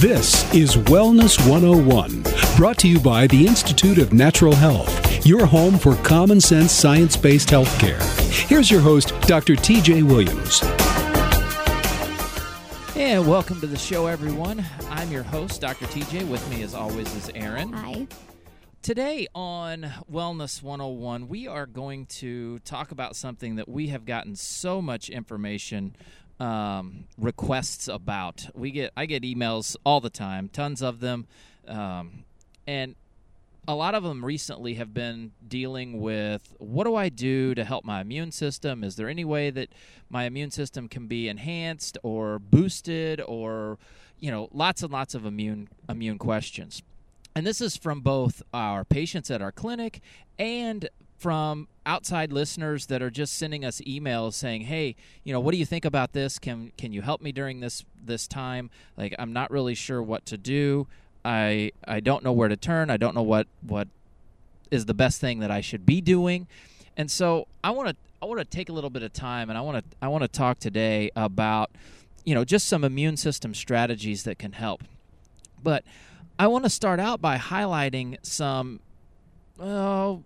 [0.00, 2.22] This is Wellness 101,
[2.58, 7.16] brought to you by the Institute of Natural Health, your home for common sense science
[7.16, 7.98] based healthcare.
[8.46, 9.54] Here's your host, Dr.
[9.54, 10.62] TJ Williams.
[12.94, 14.66] And welcome to the show, everyone.
[14.90, 15.86] I'm your host, Dr.
[15.86, 16.28] TJ.
[16.28, 17.72] With me, as always, is Aaron.
[17.72, 18.06] Hi.
[18.82, 24.36] Today on Wellness 101, we are going to talk about something that we have gotten
[24.36, 25.96] so much information
[26.40, 28.48] um, requests about.
[28.54, 31.26] We get I get emails all the time, tons of them,
[31.66, 32.24] um,
[32.66, 32.94] and
[33.68, 37.84] a lot of them recently have been dealing with what do I do to help
[37.84, 38.84] my immune system?
[38.84, 39.70] Is there any way that
[40.08, 43.78] my immune system can be enhanced or boosted, or
[44.18, 46.82] you know, lots and lots of immune immune questions.
[47.34, 50.00] And this is from both our patients at our clinic
[50.38, 55.52] and from outside listeners that are just sending us emails saying, "Hey, you know, what
[55.52, 56.38] do you think about this?
[56.38, 58.70] Can can you help me during this this time?
[58.96, 60.86] Like, I'm not really sure what to do.
[61.24, 62.90] I I don't know where to turn.
[62.90, 63.88] I don't know what what
[64.70, 66.46] is the best thing that I should be doing."
[66.96, 69.58] And so, I want to I want to take a little bit of time, and
[69.58, 71.70] I want to I want to talk today about
[72.24, 74.82] you know just some immune system strategies that can help.
[75.62, 75.84] But
[76.38, 78.80] I want to start out by highlighting some.
[79.58, 80.16] Uh,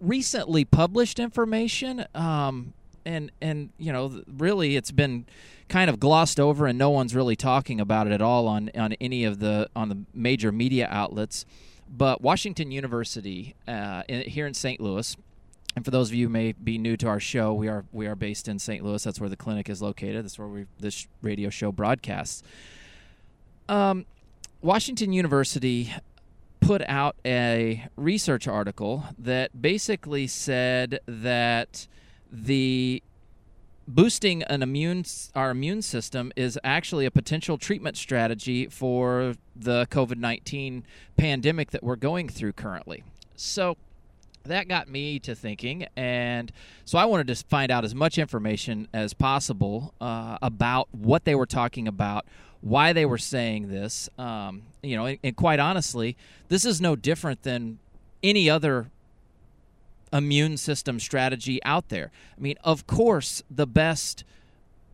[0.00, 2.72] recently published information, um,
[3.04, 5.26] and and you know, really, it's been
[5.68, 8.94] kind of glossed over, and no one's really talking about it at all on on
[8.94, 11.44] any of the on the major media outlets.
[11.88, 14.80] But Washington University uh, in, here in St.
[14.80, 15.16] Louis.
[15.76, 18.06] And for those of you who may be new to our show, we are we
[18.06, 18.82] are based in St.
[18.82, 19.04] Louis.
[19.04, 20.24] That's where the clinic is located.
[20.24, 22.42] That's where we this radio show broadcasts.
[23.68, 24.06] Um,
[24.62, 25.92] Washington University
[26.66, 31.86] put out a research article that basically said that
[32.30, 33.00] the
[33.86, 35.04] boosting an immune
[35.36, 40.82] our immune system is actually a potential treatment strategy for the COVID-19
[41.16, 43.04] pandemic that we're going through currently.
[43.36, 43.76] So
[44.42, 46.50] that got me to thinking, and
[46.84, 51.34] so I wanted to find out as much information as possible uh, about what they
[51.36, 52.26] were talking about,
[52.60, 54.08] why they were saying this.
[54.18, 56.16] Um, you know, and, and quite honestly,
[56.48, 57.78] this is no different than
[58.22, 58.90] any other
[60.12, 62.10] immune system strategy out there.
[62.36, 64.24] I mean, of course, the best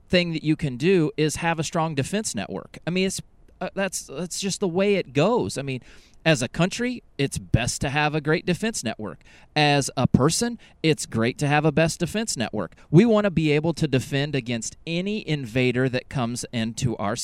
[0.09, 2.78] thing that you can do is have a strong defense network.
[2.87, 3.23] I mean, it's
[3.62, 5.56] uh, that's that's just the way it goes.
[5.56, 5.83] I mean,
[6.25, 9.21] as a country, it's best to have a great defense network.
[9.55, 12.75] As a person, it's great to have a best defense network.
[12.91, 17.17] We want to be able to defend against any invader that comes into our uh,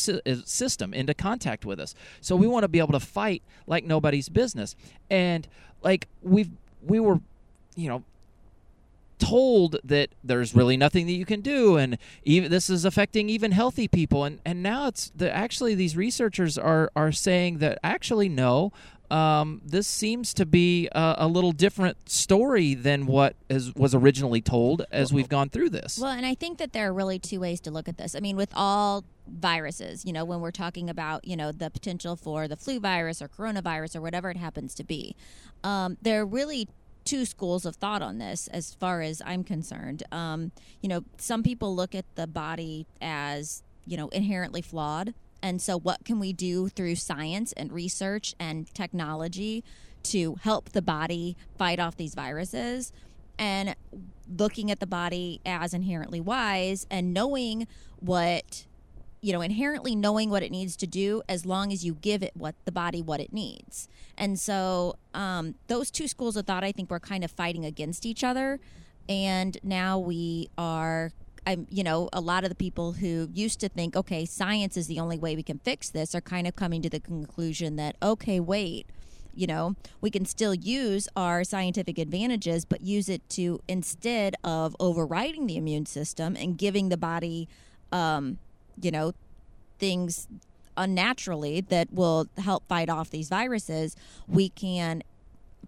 [0.44, 1.94] system, into contact with us.
[2.20, 4.76] So we want to be able to fight like nobody's business.
[5.10, 5.48] And
[5.82, 6.50] like we've
[6.86, 7.18] we were,
[7.74, 8.04] you know,
[9.18, 13.52] told that there's really nothing that you can do and even this is affecting even
[13.52, 18.28] healthy people and and now it's the actually these researchers are are saying that actually
[18.28, 18.72] no
[19.10, 24.42] um, this seems to be a, a, little different story than what is, was originally
[24.42, 25.98] told as we've gone through this.
[25.98, 28.14] Well, and I think that there are really two ways to look at this.
[28.14, 32.16] I mean, with all viruses, you know, when we're talking about, you know, the potential
[32.16, 35.16] for the flu virus or coronavirus or whatever it happens to be,
[35.64, 36.68] um, there are really
[37.08, 40.02] two schools of thought on this as far as I'm concerned.
[40.12, 40.52] Um,
[40.82, 45.14] you know, some people look at the body as, you know, inherently flawed.
[45.42, 49.64] And so, what can we do through science and research and technology
[50.02, 52.92] to help the body fight off these viruses?
[53.38, 53.74] And
[54.36, 57.66] looking at the body as inherently wise and knowing
[58.00, 58.66] what
[59.20, 62.32] you know inherently knowing what it needs to do as long as you give it
[62.34, 63.88] what the body what it needs.
[64.16, 68.06] And so um, those two schools of thought i think were kind of fighting against
[68.06, 68.60] each other.
[69.08, 71.12] And now we are
[71.46, 74.86] I'm, you know, a lot of the people who used to think, okay, science is
[74.86, 77.96] the only way we can fix this, are kind of coming to the conclusion that,
[78.02, 78.86] okay, wait,
[79.34, 84.76] you know, we can still use our scientific advantages, but use it to instead of
[84.78, 87.48] overriding the immune system and giving the body
[87.92, 88.36] um,
[88.80, 89.12] you know,
[89.78, 90.28] things
[90.76, 93.96] unnaturally that will help fight off these viruses,
[94.26, 95.02] we can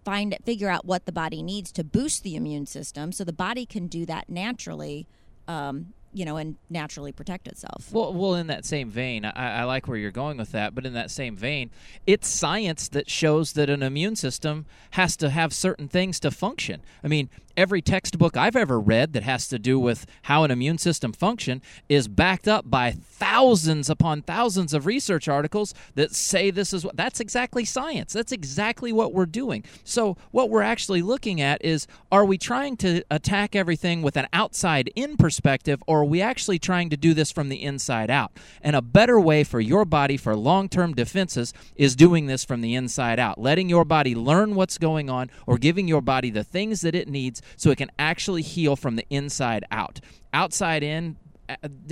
[0.05, 3.67] find figure out what the body needs to boost the immune system so the body
[3.67, 5.07] can do that naturally
[5.47, 7.93] um, you know, and naturally protect itself.
[7.93, 10.75] Well, well, in that same vein, I, I, like where you're going with that.
[10.75, 11.71] But in that same vein,
[12.07, 16.83] it's science that shows that an immune system has to have certain things to function.
[17.05, 17.31] I mean,
[17.61, 21.61] every textbook I've ever read that has to do with how an immune system function
[21.91, 26.97] is backed up by thousands upon thousands of research articles that say this is what
[26.97, 28.15] that's exactly science.
[28.15, 29.63] That's exactly what we're doing.
[29.85, 34.27] So what we're actually looking at is are we trying to attack everything with an
[34.33, 38.33] outside in perspective or are we actually trying to do this from the inside out?
[38.63, 42.75] And a better way for your body for long-term defenses is doing this from the
[42.75, 43.39] inside out.
[43.39, 47.07] Letting your body learn what's going on or giving your body the things that it
[47.07, 50.01] needs so it can actually heal from the inside out.
[50.33, 51.17] Outside in,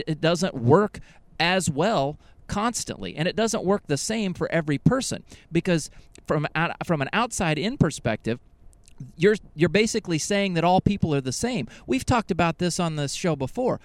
[0.07, 1.01] it doesn't work
[1.41, 5.23] as well constantly and it doesn't work the same for every person
[5.53, 5.91] because
[6.27, 6.47] from
[6.85, 8.41] from an outside in perspective
[9.17, 11.69] you're you're basically saying that all people are the same.
[11.87, 13.81] We've talked about this on this show before.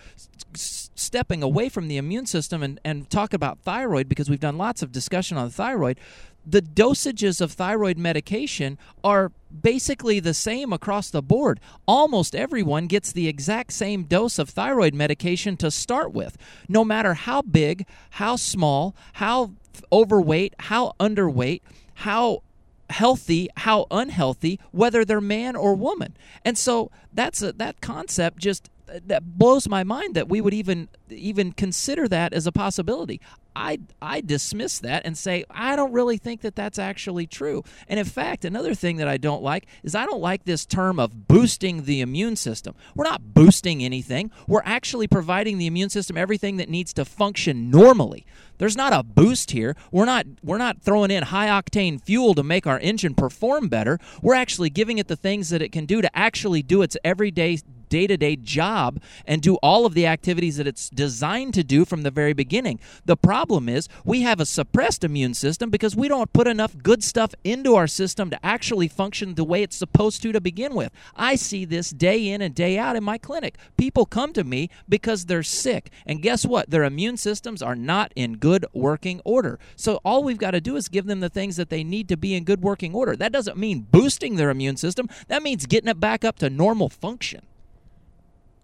[0.56, 4.58] S- stepping away from the immune system and, and talk about thyroid because we've done
[4.58, 6.00] lots of discussion on thyroid
[6.46, 9.32] the dosages of thyroid medication are
[9.62, 11.60] basically the same across the board.
[11.88, 16.38] Almost everyone gets the exact same dose of thyroid medication to start with,
[16.68, 19.52] no matter how big, how small, how
[19.92, 21.62] overweight, how underweight,
[21.96, 22.42] how
[22.90, 26.16] healthy, how unhealthy, whether they're man or woman.
[26.44, 30.54] And so that's a, that concept just uh, that blows my mind that we would
[30.54, 33.22] even even consider that as a possibility.
[33.56, 37.64] I I dismiss that and say I don't really think that that's actually true.
[37.88, 41.00] And in fact, another thing that I don't like is I don't like this term
[41.00, 42.76] of boosting the immune system.
[42.96, 44.32] We're not boosting anything.
[44.48, 48.26] We're actually providing the immune system everything that needs to function normally.
[48.58, 49.76] There's not a boost here.
[49.92, 54.00] We're not we're not throwing in high octane fuel to make our engine perform better.
[54.22, 57.60] We're actually giving it the things that it can do to actually do its everyday
[57.94, 61.86] day to day job and do all of the activities that it's designed to do
[61.86, 62.80] from the very beginning.
[63.06, 67.04] The problem is we have a suppressed immune system because we don't put enough good
[67.04, 70.92] stuff into our system to actually function the way it's supposed to to begin with.
[71.16, 73.58] I see this day in and day out in my clinic.
[73.78, 75.92] People come to me because they're sick.
[76.08, 76.72] And guess what?
[76.72, 79.60] Their immune systems are not in good working order.
[79.76, 82.18] So all we've got to do is give them the things that they need to
[82.18, 83.16] be in good working order.
[83.16, 86.90] That doesn't mean boosting their immune system, that means getting it back up to normal
[86.90, 87.44] function.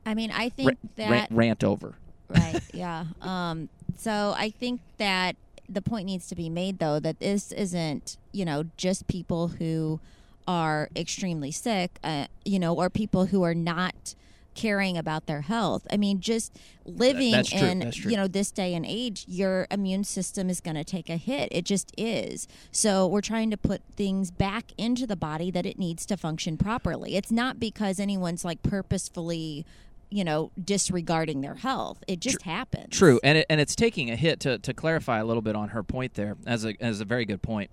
[0.06, 1.94] I mean, I think that rant, rant over.
[2.28, 2.62] Right.
[2.74, 3.06] yeah.
[3.22, 3.70] Um.
[3.98, 5.36] So I think that
[5.68, 10.00] the point needs to be made, though, that this isn't you know just people who
[10.48, 14.16] are extremely sick, uh, you know, or people who are not
[14.56, 15.88] caring about their health.
[15.92, 20.60] I mean, just living in you know this day and age, your immune system is
[20.60, 21.50] going to take a hit.
[21.52, 22.48] It just is.
[22.72, 26.58] So we're trying to put things back into the body that it needs to function
[26.58, 27.16] properly.
[27.16, 29.66] It's not because anyone's like purposefully
[30.10, 32.52] you know disregarding their health it just True.
[32.52, 35.56] happens True, and it, and it's taking a hit to, to clarify a little bit
[35.56, 37.70] on her point there as a as a very good point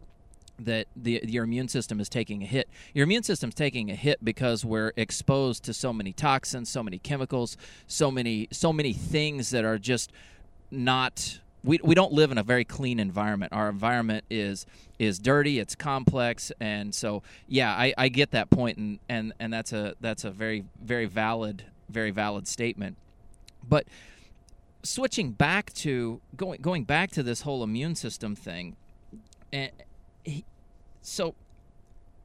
[0.59, 2.69] that the your immune system is taking a hit.
[2.94, 6.99] Your immune system's taking a hit because we're exposed to so many toxins, so many
[6.99, 7.56] chemicals,
[7.87, 10.12] so many so many things that are just
[10.71, 13.53] not we, we don't live in a very clean environment.
[13.53, 14.67] Our environment is
[14.99, 19.53] is dirty, it's complex, and so yeah, I, I get that point, and, and, and
[19.53, 22.97] that's a that's a very very valid very valid statement.
[23.67, 23.87] But
[24.83, 28.77] switching back to going going back to this whole immune system thing,
[29.53, 29.71] and
[30.25, 30.44] he,
[31.03, 31.35] so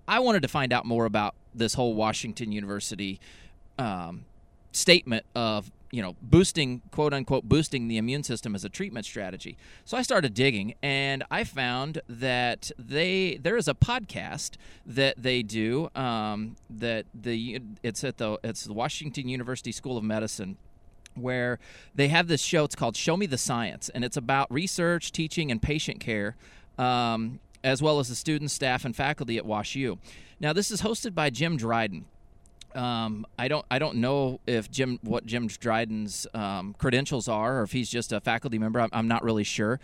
[0.08, 3.20] I wanted to find out more about this whole Washington University
[3.78, 4.26] um,
[4.72, 9.58] statement of you know, boosting, quote unquote, boosting the immune system as a treatment strategy.
[9.86, 14.52] So I started digging, and I found that they there is a podcast
[14.86, 20.04] that they do um, that the it's at the it's the Washington University School of
[20.04, 20.58] Medicine
[21.16, 21.60] where
[21.94, 22.64] they have this show.
[22.64, 26.38] It's called Show Me the Science, and it's about research, teaching, and patient care,
[26.78, 29.98] um, as well as the students, staff, and faculty at WashU.
[30.40, 32.06] Now, this is hosted by Jim Dryden.
[32.76, 37.64] Um, I don't I don't know if Jim what Jim Dryden's um, credentials are or
[37.64, 38.80] if he's just a faculty member.
[38.80, 39.80] I'm, I'm, not really sure.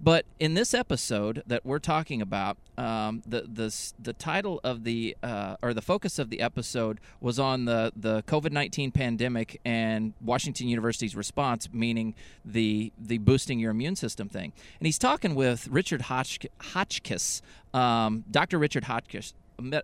[0.00, 5.16] But in this episode that we're talking about, um, the the the title of the
[5.22, 10.12] uh, or the focus of the episode was on the the COVID nineteen pandemic and
[10.20, 14.52] Washington University's response, meaning the the boosting your immune system thing.
[14.80, 17.40] And he's talking with Richard Hotch- Hotchkiss,
[17.72, 18.58] um, Dr.
[18.58, 19.34] Richard Hotchkiss,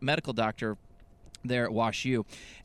[0.00, 0.76] medical doctor
[1.44, 2.24] there at Wash U.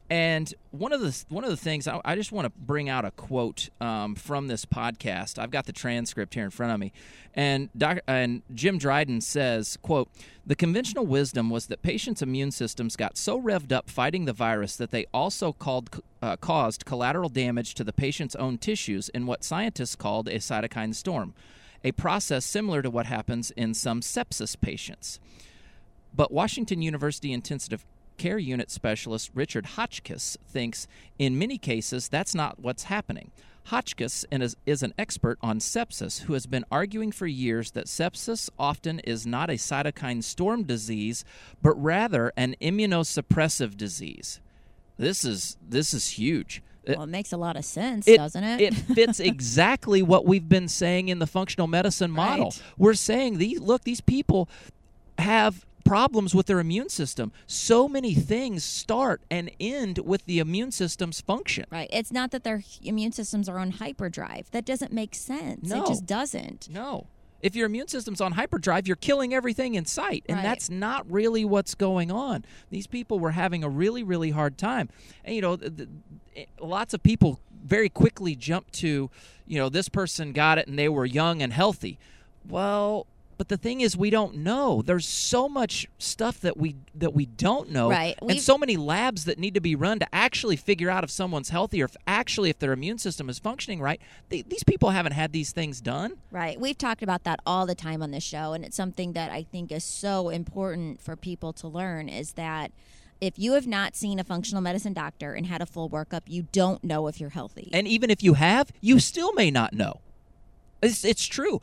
[0.10, 3.06] And one of the one of the things I, I just want to bring out
[3.06, 5.40] a quote um, from this podcast.
[5.40, 6.92] I've got the transcript here in front of me,
[7.34, 10.10] and Doc, and Jim Dryden says, "quote
[10.46, 14.76] The conventional wisdom was that patients' immune systems got so revved up fighting the virus
[14.76, 19.44] that they also called uh, caused collateral damage to the patient's own tissues in what
[19.44, 21.34] scientists called a cytokine storm,
[21.84, 25.20] a process similar to what happens in some sepsis patients."
[26.16, 27.84] But Washington University intensive
[28.18, 30.88] care unit specialist Richard Hotchkiss thinks
[31.20, 33.32] in many cases that's not what's happening.
[33.68, 34.26] Hotchkiss
[34.66, 39.26] is an expert on sepsis who has been arguing for years that sepsis often is
[39.26, 41.24] not a cytokine storm disease,
[41.62, 44.42] but rather an immunosuppressive disease.
[44.98, 46.62] This is this is huge.
[46.86, 48.62] Well, it makes a lot of sense, it, doesn't it?
[48.62, 52.46] it fits exactly what we've been saying in the functional medicine model.
[52.48, 52.62] Right.
[52.78, 54.50] We're saying these look, these people
[55.18, 57.32] have problems with their immune system.
[57.46, 61.66] So many things start and end with the immune system's function.
[61.72, 61.90] Right.
[61.92, 64.50] It's not that their immune systems are on hyperdrive.
[64.52, 65.70] That doesn't make sense.
[65.70, 65.84] No.
[65.84, 66.70] It just doesn't.
[66.70, 67.08] No.
[67.42, 70.24] If your immune system's on hyperdrive, you're killing everything in sight.
[70.30, 70.44] And Right.
[70.44, 72.46] that's not really what's going on.
[72.70, 74.88] These people were having a really, really hard time.
[75.26, 75.90] And, you know, th- th-
[76.38, 79.10] eh, lots of people very quickly jump to,
[79.46, 82.00] you know, this person got it and they were young and healthy.
[82.48, 87.14] Well, but the thing is we don't know there's so much stuff that we that
[87.14, 88.16] we don't know Right.
[88.20, 91.10] and We've- so many labs that need to be run to actually figure out if
[91.10, 94.00] someone's healthy or if actually if their immune system is functioning right
[94.30, 96.60] they, these people haven't had these things done Right.
[96.60, 99.44] We've talked about that all the time on this show, and it's something that I
[99.44, 102.72] think is so important for people to learn is that
[103.22, 106.48] if you have not seen a functional medicine doctor and had a full workup, you
[106.52, 107.70] don't know if you're healthy.
[107.72, 110.02] And even if you have, you still may not know.
[110.82, 111.62] It's, it's true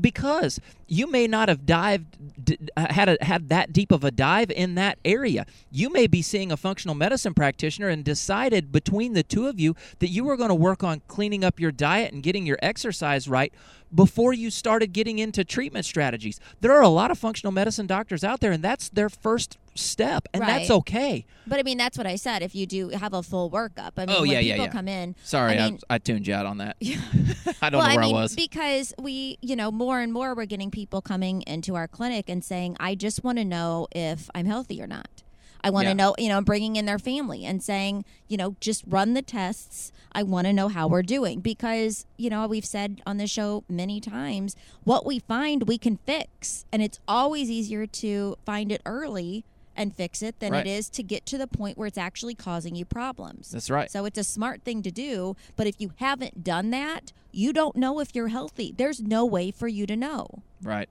[0.00, 4.10] because you may not have dived d- uh, had a, had that deep of a
[4.10, 5.46] dive in that area.
[5.70, 9.74] You may be seeing a functional medicine practitioner and decided between the two of you
[10.00, 13.28] that you were going to work on cleaning up your diet and getting your exercise
[13.28, 13.52] right
[13.94, 16.38] before you started getting into treatment strategies.
[16.60, 20.28] There are a lot of functional medicine doctors out there and that's their first step
[20.34, 21.24] and that's okay.
[21.46, 22.42] but I mean, that's what I said.
[22.42, 24.70] If you do have a full workup, I mean, Oh, when yeah, people yeah.
[24.70, 26.76] come in, Sorry, I I, mean, I, tuned you out on that.
[26.80, 27.00] Yeah.
[27.62, 28.34] I don't well, know where I mean, I was.
[28.36, 32.44] because we, you know, more and more we're getting people coming into our clinic and
[32.44, 35.22] saying, "I just want to know if I'm healthy or not."
[35.62, 35.94] I want to Yeah.
[35.94, 39.92] know, you know, bringing in their family and saying, you know, just run the tests.
[40.10, 43.62] I want to know how we're doing because, you know, we've said on the show
[43.68, 48.80] many times, what we find we can fix, and it's always easier to find it
[48.86, 49.44] early
[49.76, 50.66] and fix it than Right.
[50.66, 53.50] it is to get to the point where it's actually causing you problems.
[53.50, 53.90] That's right.
[53.90, 57.76] So it's a smart thing to do, but if you haven't done that, you don't
[57.76, 58.74] know if you're healthy.
[58.76, 60.42] There's no way for you to know.
[60.62, 60.88] Right.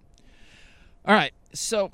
[1.05, 1.33] All right.
[1.53, 1.91] So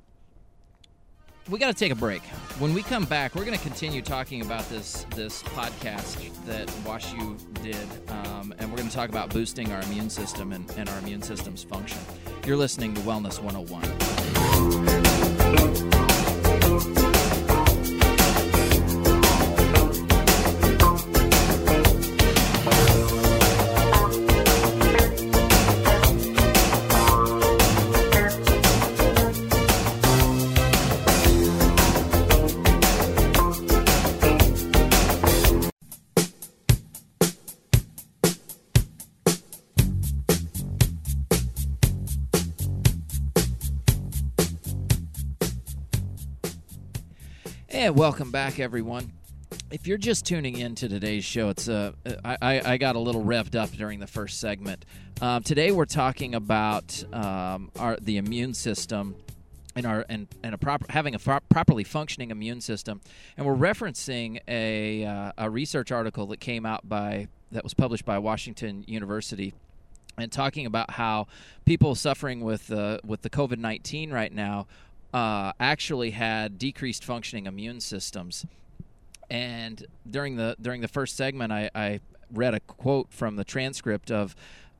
[1.50, 2.22] we got to take a break.
[2.60, 7.38] When we come back, we're going to continue talking about this this podcast that WashU
[7.62, 11.00] did, um, and we're going to talk about boosting our immune system and, and our
[11.00, 12.00] immune system's function.
[12.46, 16.05] You're listening to Wellness 101.
[16.77, 17.15] Thank you.
[47.86, 49.12] And welcome back, everyone.
[49.70, 51.92] If you're just tuning in to today's show, it's uh,
[52.25, 54.86] I, got a little revved up during the first segment.
[55.22, 59.13] Um, today we're talking about um, our the immune system
[59.75, 63.01] and our and, and a proper having a pro- properly functioning immune system,
[63.38, 68.04] and we're referencing a uh, a research article that came out by that was published
[68.04, 69.54] by Washington University
[70.18, 71.27] and talking about how
[71.65, 74.65] people suffering with uh, with the COVID nineteen right now
[75.16, 78.46] uh, actually had decreased functioning immune systems.
[79.30, 84.12] And during the during the first segment, I, I read a quote from the transcript
[84.12, 84.36] of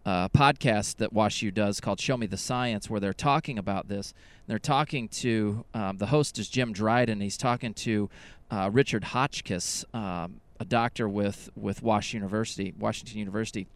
[0.06, 4.14] a podcast that WashU does called "Show Me the Science," where they're talking about this.
[4.46, 7.22] They're talking to um, the host is Jim Dryden.
[7.22, 8.10] He's talking to
[8.52, 13.68] uh, Richard Hotchkiss, um, a doctor with with Wash University, Washington University,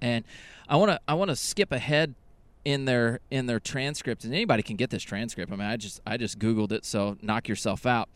[0.00, 0.24] and
[0.70, 2.14] I want to I want to skip ahead
[2.64, 5.52] in their in their transcript, and anybody can get this transcript.
[5.52, 8.08] I mean, I just I just googled it, so knock yourself out.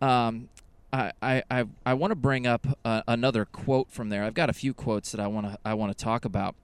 [0.00, 0.48] Um,
[0.92, 4.24] I I I, I want to bring up uh, another quote from there.
[4.24, 6.54] I've got a few quotes that I want to I want to talk about.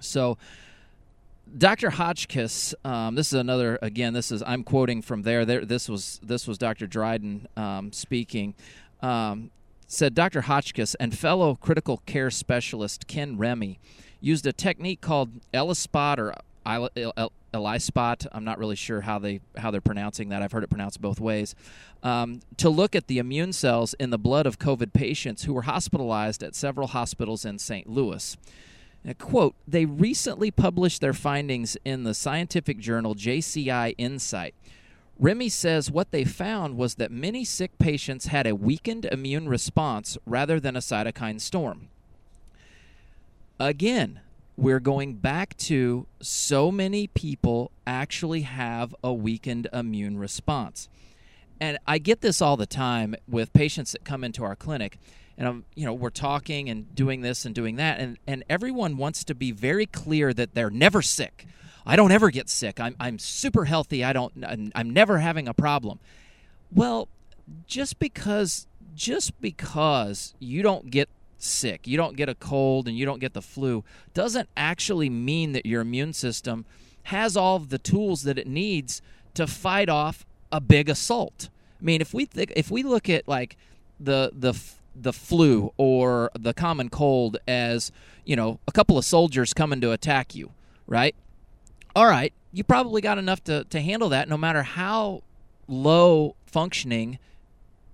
[0.00, 0.38] So.
[1.56, 1.90] Dr.
[1.90, 3.78] Hotchkiss, um, this is another.
[3.80, 5.44] Again, this is I'm quoting from there.
[5.44, 6.88] There, this was this was Dr.
[6.88, 8.56] Dryden um, speaking.
[9.00, 9.52] Um,
[9.86, 10.42] said Dr.
[10.42, 13.78] Hotchkiss and fellow critical care specialist Ken Remy
[14.20, 16.34] used a technique called ELISpot or
[16.66, 18.26] ELISpot.
[18.32, 20.42] I'm not really sure how they how they're pronouncing that.
[20.42, 21.54] I've heard it pronounced both ways.
[22.02, 25.62] Um, to look at the immune cells in the blood of COVID patients who were
[25.62, 27.88] hospitalized at several hospitals in St.
[27.88, 28.36] Louis.
[29.18, 34.54] Quote, they recently published their findings in the scientific journal JCI Insight.
[35.18, 40.18] Remy says what they found was that many sick patients had a weakened immune response
[40.26, 41.88] rather than a cytokine storm.
[43.58, 44.20] Again,
[44.56, 50.88] we're going back to so many people actually have a weakened immune response.
[51.60, 54.98] And I get this all the time with patients that come into our clinic
[55.38, 58.96] and I'm, you know, we're talking and doing this and doing that and and everyone
[58.96, 61.46] wants to be very clear that they're never sick.
[61.84, 62.80] I don't ever get sick.
[62.80, 64.02] I'm I'm super healthy.
[64.02, 64.32] I don't
[64.74, 65.98] I'm never having a problem.
[66.72, 67.08] Well,
[67.66, 71.08] just because just because you don't get
[71.46, 73.84] sick, you don't get a cold and you don't get the flu,
[74.14, 76.64] doesn't actually mean that your immune system
[77.04, 79.00] has all the tools that it needs
[79.34, 81.48] to fight off a big assault.
[81.80, 83.56] I mean, if we if we look at like
[84.00, 84.58] the the
[84.94, 87.92] the flu or the common cold as
[88.24, 90.50] you know a couple of soldiers coming to attack you,
[90.86, 91.14] right?
[91.94, 95.22] All right, you probably got enough to to handle that, no matter how
[95.68, 97.18] low functioning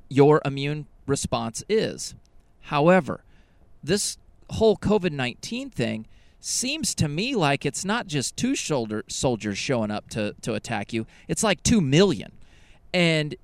[0.09, 2.15] your immune response is.
[2.63, 3.23] However,
[3.83, 4.19] this
[4.51, 6.07] whole COVID 19 thing
[6.41, 10.93] seems to me like it's not just two shoulder soldiers showing up to, to attack
[10.93, 12.33] you, it's like two million.
[12.93, 13.37] And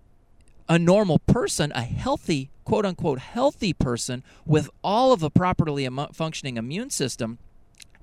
[0.68, 6.56] a normal person, a healthy, quote unquote, healthy person with all of a properly functioning
[6.56, 7.38] immune system,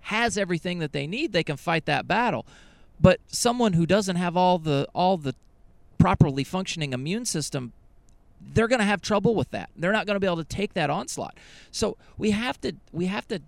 [0.01, 1.34] has everything that they need.
[1.34, 2.46] They can fight that battle.
[3.00, 5.36] But someone who doesn't have all the all the
[5.98, 7.74] properly functioning immune system
[8.42, 9.70] they're going to have trouble with that.
[9.75, 11.38] They're not going to be able to take that onslaught.
[11.72, 13.42] So we have to we have to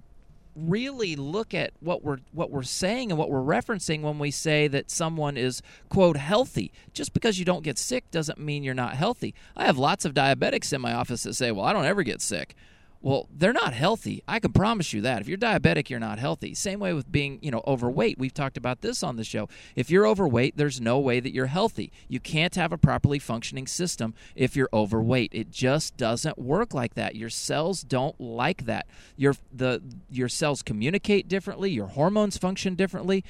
[0.56, 4.67] really look at what we're what we're saying and what we're referencing when we say
[4.67, 6.72] that someone is quote healthy.
[6.94, 9.36] Just because you don't get sick doesn't mean you're not healthy.
[9.56, 12.22] I have lots of diabetics in my office that say, "Well, I don't ever get
[12.22, 12.56] sick."
[13.01, 14.24] Well, they're not healthy.
[14.27, 15.22] I can promise you that.
[15.22, 16.54] If you're diabetic, you're not healthy.
[16.56, 18.18] Same way with being, you know, overweight.
[18.18, 19.48] We've talked about this on the show.
[19.75, 21.92] If you're overweight, there's no way that you're healthy.
[22.08, 25.32] You can't have a properly functioning system if you're overweight.
[25.34, 27.16] It just doesn't work like that.
[27.16, 28.88] Your cells don't like that.
[29.16, 33.24] Your the your cells communicate differently, your hormones function differently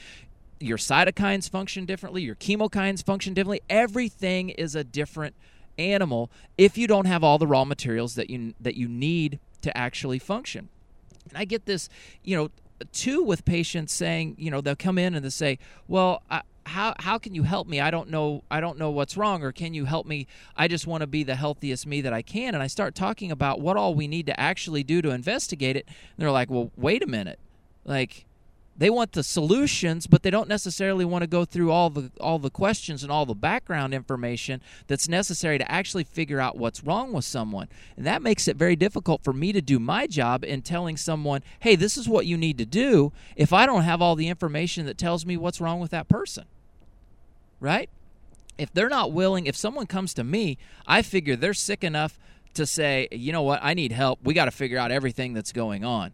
[0.59, 3.61] your cytokines function differently, your chemokines function differently.
[3.69, 5.35] Everything is a different
[5.77, 9.75] animal if you don't have all the raw materials that you that you need to
[9.77, 10.69] actually function.
[11.29, 11.89] And I get this,
[12.23, 12.49] you know,
[12.91, 16.93] too with patients saying, you know, they'll come in and they say, "Well, I, how
[16.99, 17.79] how can you help me?
[17.79, 20.27] I don't know I don't know what's wrong or can you help me?
[20.55, 23.31] I just want to be the healthiest me that I can." And I start talking
[23.31, 25.87] about what all we need to actually do to investigate it.
[25.87, 27.39] And they're like, "Well, wait a minute.
[27.83, 28.25] Like
[28.77, 32.39] they want the solutions but they don't necessarily want to go through all the all
[32.39, 37.11] the questions and all the background information that's necessary to actually figure out what's wrong
[37.11, 37.67] with someone.
[37.95, 41.41] And that makes it very difficult for me to do my job in telling someone
[41.59, 44.85] hey this is what you need to do if i don't have all the information
[44.85, 46.45] that tells me what's wrong with that person.
[47.59, 47.89] Right?
[48.57, 52.19] If they're not willing if someone comes to me i figure they're sick enough
[52.53, 53.59] to say you know what?
[53.63, 54.19] I need help.
[54.23, 56.11] We got to figure out everything that's going on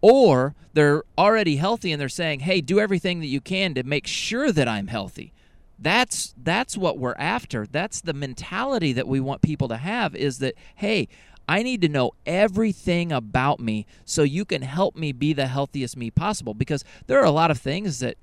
[0.00, 4.06] or they're already healthy and they're saying, "Hey, do everything that you can to make
[4.06, 5.32] sure that I'm healthy."
[5.78, 7.66] That's that's what we're after.
[7.66, 11.08] That's the mentality that we want people to have is that, "Hey,
[11.48, 15.96] I need to know everything about me so you can help me be the healthiest
[15.96, 18.16] me possible because there are a lot of things that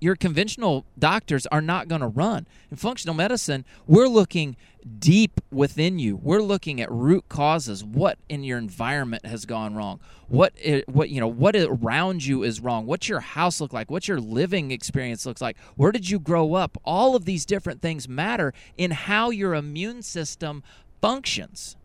[0.00, 2.46] your conventional doctors are not going to run.
[2.70, 4.56] In functional medicine, we're looking
[4.98, 6.16] deep within you.
[6.16, 7.84] We're looking at root causes.
[7.84, 10.00] What in your environment has gone wrong?
[10.28, 10.52] What
[10.86, 12.86] what you know, what around you is wrong?
[12.86, 13.90] What's your house look like?
[13.90, 15.58] What's your living experience looks like?
[15.76, 16.78] Where did you grow up?
[16.84, 20.62] All of these different things matter in how your immune system
[21.00, 21.76] functions.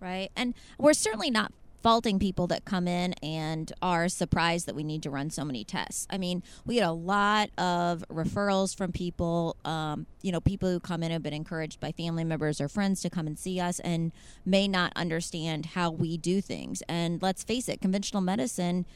[0.00, 0.30] Right.
[0.36, 5.02] And we're certainly not faulting people that come in and are surprised that we need
[5.02, 6.06] to run so many tests.
[6.08, 10.78] I mean, we get a lot of referrals from people, um, you know, people who
[10.78, 13.80] come in have been encouraged by family members or friends to come and see us
[13.80, 14.12] and
[14.46, 16.82] may not understand how we do things.
[16.88, 18.86] And let's face it, conventional medicine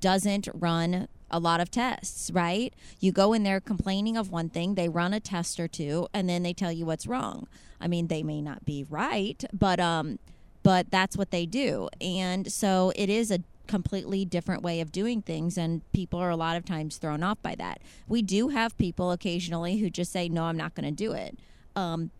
[0.00, 2.74] doesn't run a lot of tests, right?
[3.00, 6.28] You go in there complaining of one thing, they run a test or two, and
[6.28, 7.46] then they tell you what's wrong.
[7.80, 10.18] I mean, they may not be right, but um,
[10.62, 11.88] but that's what they do.
[12.00, 16.36] And so it is a completely different way of doing things and people are a
[16.36, 17.80] lot of times thrown off by that.
[18.08, 21.38] We do have people occasionally who just say no, I'm not going to do it.
[21.76, 22.10] Um,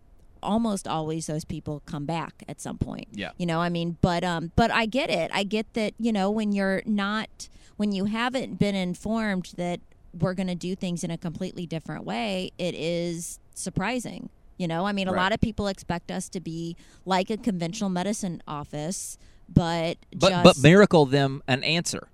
[0.41, 3.07] almost always those people come back at some point.
[3.11, 3.31] Yeah.
[3.37, 5.29] You know, I mean, but um but I get it.
[5.33, 9.79] I get that, you know, when you're not when you haven't been informed that
[10.17, 14.29] we're going to do things in a completely different way, it is surprising.
[14.59, 15.23] You know, I mean, a right.
[15.23, 19.17] lot of people expect us to be like a conventional medicine office,
[19.47, 22.09] but but but miracle them an answer.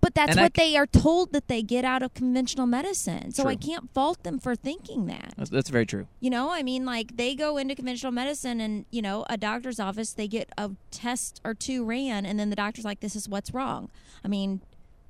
[0.00, 3.32] but that's And what c- they are told that they get out of conventional medicine.
[3.32, 5.34] So I can't fault them for thinking that.
[5.36, 6.06] That's, that's very true.
[6.20, 9.78] You know, I mean, like they go into conventional medicine and, you know, a doctor's
[9.80, 13.28] office, they get a test or two ran, and then the doctor's like, this is
[13.28, 13.90] what's wrong.
[14.24, 14.62] I mean,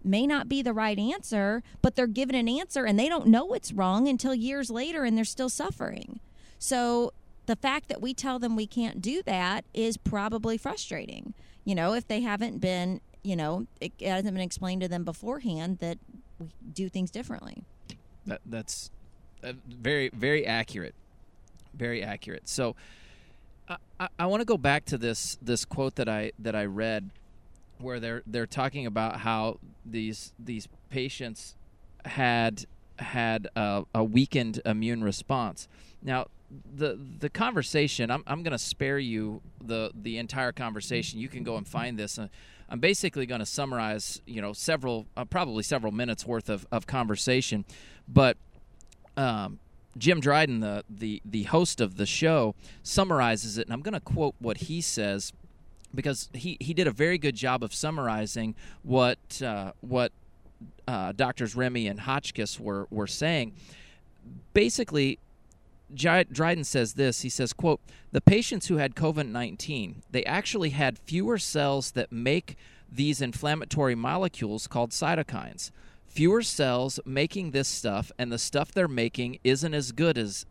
[0.02, 3.52] may not be the right answer, but they're given an answer and they don't know
[3.52, 6.18] it's wrong until years later and they're still suffering.
[6.58, 7.12] So
[7.46, 11.34] the fact that we tell them we can't do that is probably frustrating.
[11.64, 15.78] You know, if they haven't been, you know, it hasn't been explained to them beforehand
[15.78, 15.98] that
[16.38, 17.64] we do things differently.
[18.26, 18.90] That that's
[19.42, 20.94] uh, very very accurate,
[21.74, 22.48] very accurate.
[22.48, 22.76] So,
[23.68, 26.64] I, I, I want to go back to this this quote that I that I
[26.64, 27.10] read,
[27.78, 31.56] where they're they're talking about how these these patients
[32.04, 32.66] had
[32.98, 35.68] had a, a weakened immune response.
[36.02, 36.26] Now,
[36.74, 41.18] the the conversation I'm I'm going to spare you the the entire conversation.
[41.20, 42.18] You can go and find this.
[42.18, 42.28] Uh,
[42.70, 46.86] I'm basically going to summarize, you know, several uh, probably several minutes worth of, of
[46.86, 47.64] conversation,
[48.06, 48.36] but
[49.16, 49.58] um,
[49.96, 54.00] Jim Dryden, the, the the host of the show, summarizes it, and I'm going to
[54.00, 55.32] quote what he says
[55.94, 60.12] because he, he did a very good job of summarizing what uh, what
[60.86, 63.52] uh, doctors Remy and Hotchkiss were were saying.
[64.54, 65.18] Basically,
[65.94, 67.22] Dryden says this.
[67.22, 67.80] He says, "quote
[68.12, 72.56] The patients who had COVID-19, they actually had fewer cells that make
[72.90, 75.70] these inflammatory molecules called cytokines.
[76.06, 80.46] Fewer cells making this stuff, and the stuff they're making isn't as good as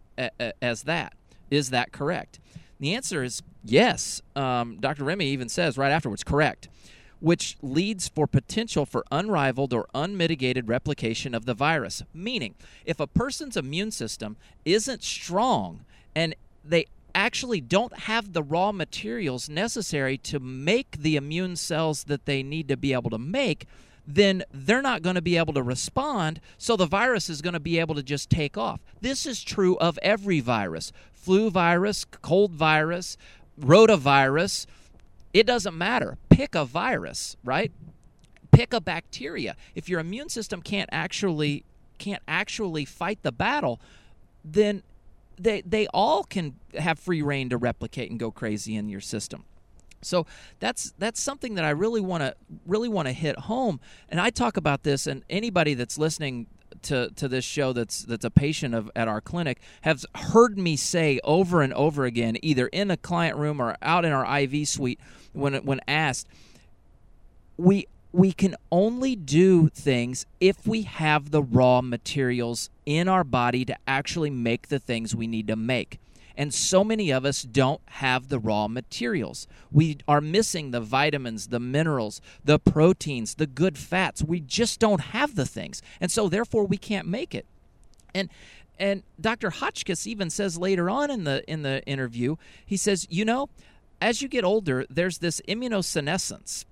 [0.62, 1.14] as that.
[1.50, 2.40] Is that correct?"
[2.80, 4.22] The answer is yes.
[4.36, 5.04] Um, Dr.
[5.04, 6.70] Remy even says right afterwards, correct
[7.20, 12.04] which leads for potential for unrivaled or unmitigated replication of the virus.
[12.14, 18.72] Meaning, if a person's immune system isn't strong and they actually don't have the raw
[18.72, 23.66] materials necessary to make the immune cells that they need to be able to make,
[24.06, 27.60] then they're not going to be able to respond, so the virus is going to
[27.60, 28.80] be able to just take off.
[29.02, 33.18] This is true of every virus flu virus, cold virus,
[33.60, 34.66] rotavirus.
[35.38, 36.18] It doesn't matter.
[36.30, 37.72] Pick a virus, right?
[38.52, 39.56] Pick a bacteria.
[39.76, 41.64] If your immune system can't actually
[42.00, 43.80] can't actually fight the battle,
[44.44, 44.82] then
[45.38, 49.44] they they all can have free reign to replicate and go crazy in your system.
[50.02, 50.26] So
[50.60, 52.34] that's that's something that I really want to
[52.66, 53.80] really want to hit home.
[54.10, 56.48] And I talk about this, and anybody that's listening
[56.84, 60.76] to, to this show that's that's a patient of at our clinic has heard me
[60.76, 64.68] say over and over again, either in a client room or out in our IV
[64.68, 65.00] suite,
[65.34, 66.28] when when asked,
[67.58, 73.66] we we can only do things if we have the raw materials in our body
[73.66, 76.00] to actually make the things we need to make.
[76.38, 79.48] And so many of us don't have the raw materials.
[79.72, 84.24] We are missing the vitamins, the minerals, the proteins, the good fats.
[84.24, 85.82] We just don't have the things.
[86.00, 87.46] And so therefore we can't make it.
[88.14, 88.30] And
[88.80, 89.50] and Dr.
[89.50, 93.50] Hotchkiss even says later on in the in the interview, he says, "You know,
[94.00, 96.66] as you get older, there's this immunosenescence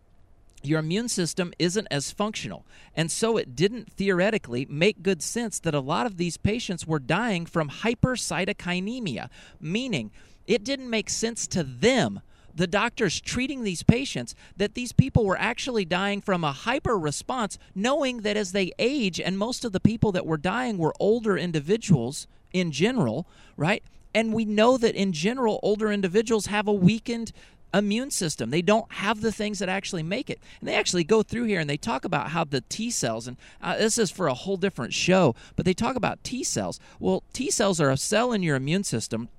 [0.65, 2.65] your immune system isn't as functional.
[2.95, 6.99] And so it didn't theoretically make good sense that a lot of these patients were
[6.99, 10.11] dying from hypercytokinemia, meaning
[10.47, 12.21] it didn't make sense to them.
[12.53, 17.57] The doctors treating these patients that these people were actually dying from a hyper response,
[17.73, 21.37] knowing that as they age, and most of the people that were dying were older
[21.37, 23.83] individuals in general, right?
[24.13, 27.33] And we know that in general, older individuals have a weakened
[27.73, 28.49] immune system.
[28.49, 30.39] They don't have the things that actually make it.
[30.59, 33.37] And they actually go through here and they talk about how the T cells, and
[33.61, 36.79] uh, this is for a whole different show, but they talk about T cells.
[36.99, 39.29] Well, T cells are a cell in your immune system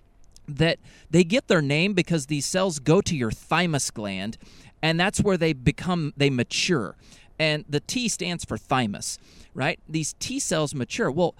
[0.48, 0.78] that
[1.10, 4.38] they get their name because these cells go to your thymus gland,
[4.82, 6.96] and that's where they become, they mature.
[7.38, 9.18] And the T stands for thymus,
[9.54, 9.80] right?
[9.88, 11.10] These T cells mature.
[11.10, 11.34] Well,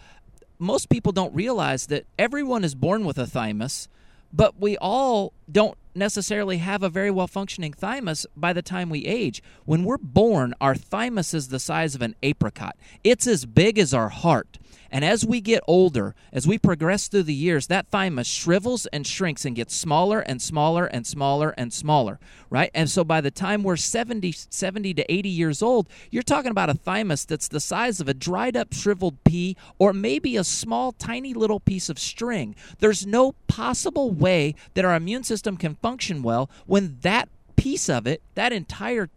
[0.59, 3.89] most people don't realize that everyone is born with a thymus,
[4.33, 9.07] but we all don't necessarily have a very well functioning thymus by the time we
[9.07, 9.43] age.
[9.65, 13.95] When we're born, our thymus is the size of an apricot, it's as big as
[13.95, 14.59] our heart.
[14.91, 19.07] And as we get older, as we progress through the years, that thymus shrivels and
[19.07, 22.19] shrinks and gets smaller and smaller and smaller and smaller,
[22.51, 22.71] right?
[22.75, 26.71] And so by the time we're 70, 70 to 80 years old, you're talking about
[26.71, 30.93] a thymus that's the size of a dried up, shriveled pea or maybe a small,
[30.93, 32.55] tiny little piece of string.
[32.79, 38.07] There's no possible way that our immune system can function well when that piece of
[38.07, 39.09] it, that entire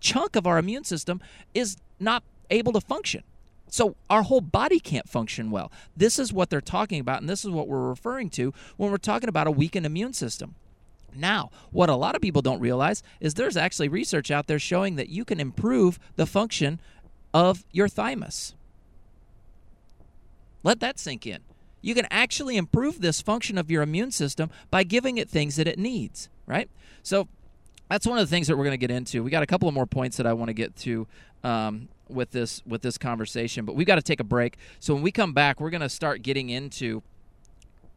[0.00, 1.20] chunk of our immune system,
[1.54, 3.22] is not able to function.
[3.70, 5.70] So our whole body can't function well.
[5.96, 8.96] This is what they're talking about, and this is what we're referring to when we're
[8.96, 10.54] talking about a weakened immune system.
[11.14, 14.96] Now, what a lot of people don't realize is there's actually research out there showing
[14.96, 16.80] that you can improve the function
[17.32, 18.54] of your thymus.
[20.62, 21.40] Let that sink in.
[21.80, 25.68] You can actually improve this function of your immune system by giving it things that
[25.68, 26.68] it needs, right?
[27.02, 27.28] So
[27.88, 29.22] that's one of the things that we're going to get into.
[29.22, 31.06] We got a couple of more points that I want to get to
[31.44, 34.56] um, with this with this conversation, but we've got to take a break.
[34.80, 37.02] So when we come back, we're going to start getting into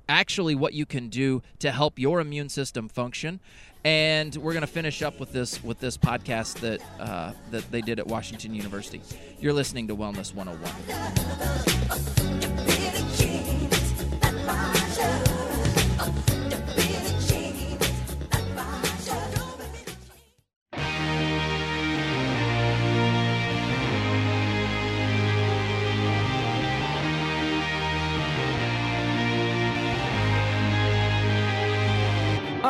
[0.09, 3.39] actually what you can do to help your immune system function
[3.83, 7.81] and we're going to finish up with this with this podcast that uh, that they
[7.81, 9.01] did at Washington University.
[9.39, 12.60] You're listening to Wellness 101.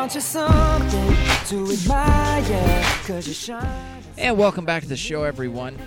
[0.02, 2.84] Aren't you something to admire?
[3.06, 4.02] Cause you shine.
[4.18, 5.78] And welcome back to the show, everyone.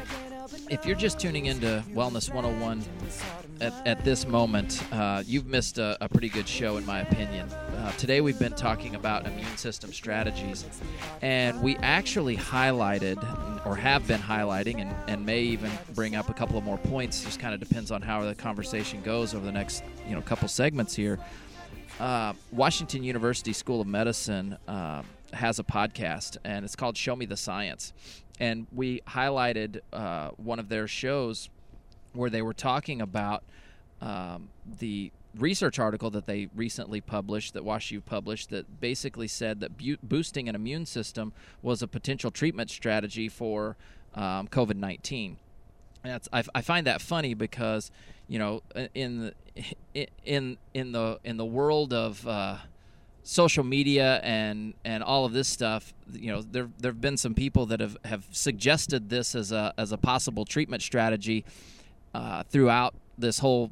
[0.70, 2.85] If you're just tuning into Wellness 101
[3.61, 7.48] at, at this moment, uh, you've missed a, a, pretty good show, in my opinion.
[7.50, 10.64] Uh, today, we've been talking about immune system strategies,
[11.20, 13.18] and we actually highlighted,
[13.66, 17.24] or have been highlighting, and, and may even bring up a couple of more points.
[17.24, 20.46] Just kind of depends on how the conversation goes over the next, you know, couple
[20.46, 21.18] segments here
[22.00, 25.02] uh, Washington University School of Medicine uh,
[25.33, 27.92] has a podcast, and it's called Show Me the Science.
[28.40, 31.48] And we highlighted uh, one of their shows
[32.12, 33.44] where they were talking about
[34.00, 34.48] um,
[34.80, 39.96] the research article that they recently published, that WashU published, that basically said that bu-
[40.02, 43.76] boosting an immune system was a potential treatment strategy for
[44.14, 45.37] um, COVID 19.
[46.04, 47.90] I, I find that funny because
[48.28, 48.62] you know
[48.94, 49.32] in
[49.94, 52.56] the in in the in the world of uh,
[53.22, 57.66] social media and and all of this stuff you know there there've been some people
[57.66, 61.44] that have have suggested this as a as a possible treatment strategy
[62.14, 63.70] uh, throughout this whole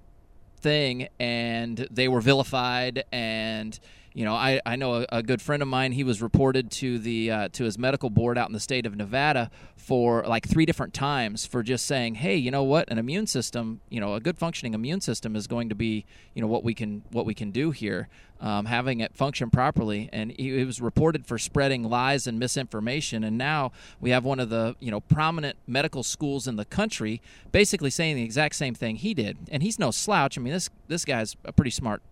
[0.60, 3.78] thing and they were vilified and
[4.14, 5.92] you know, I, I know a, a, good friend of mine.
[5.92, 8.94] He was reported to the uh, to his medical board out in the state of
[8.94, 12.90] Nevada for like three different times for just saying, "Hey, you know what?
[12.90, 16.42] An immune system, you know, a good functioning immune system is going to be, you
[16.42, 18.08] know, what we can what we can do here,
[18.40, 23.24] um, having it function properly." And he, he was reported for spreading lies and misinformation.
[23.24, 27.22] And now we have one of the you know prominent medical schools in the country
[27.50, 29.38] basically saying the exact same thing he did.
[29.50, 30.36] And he's no slouch.
[30.36, 32.02] I mean, this this guy's a pretty smart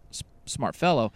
[0.46, 1.12] smart fellow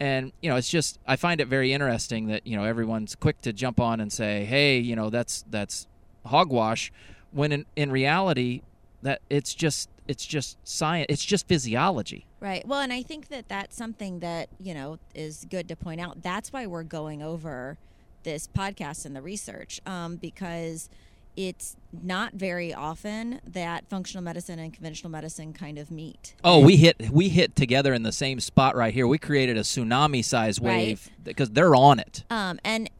[0.00, 3.40] and you know it's just i find it very interesting that you know everyone's quick
[3.42, 5.86] to jump on and say hey you know that's that's
[6.26, 6.92] hogwash
[7.32, 8.62] when in, in reality
[9.02, 12.24] that it's just it's just science it's just physiology.
[12.40, 12.66] Right.
[12.66, 16.22] Well and i think that that's something that you know is good to point out.
[16.22, 17.78] That's why we're going over
[18.22, 20.88] this podcast and the research um, because
[21.38, 26.34] it's not very often that functional medicine and conventional medicine kind of meet.
[26.42, 29.06] Oh, we hit we hit together in the same spot right here.
[29.06, 31.24] We created a tsunami size wave right.
[31.24, 32.24] because they're on it.
[32.28, 32.90] Um, and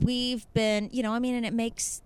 [0.00, 2.00] we've been, you know, I mean, and it makes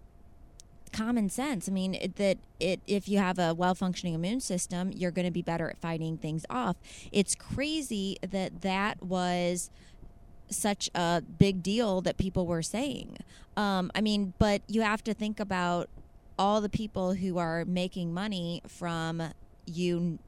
[0.91, 1.69] common sense.
[1.69, 5.27] I mean, it, that it if you have a well functioning immune system, you're going
[5.27, 6.77] to be better at fighting things off.
[7.13, 9.71] It's crazy that that was
[10.51, 13.19] such a big deal that people were saying.
[13.57, 15.89] Um, I mean, but you have to think about
[16.39, 19.23] all the people who are making money from
[19.67, 20.19] you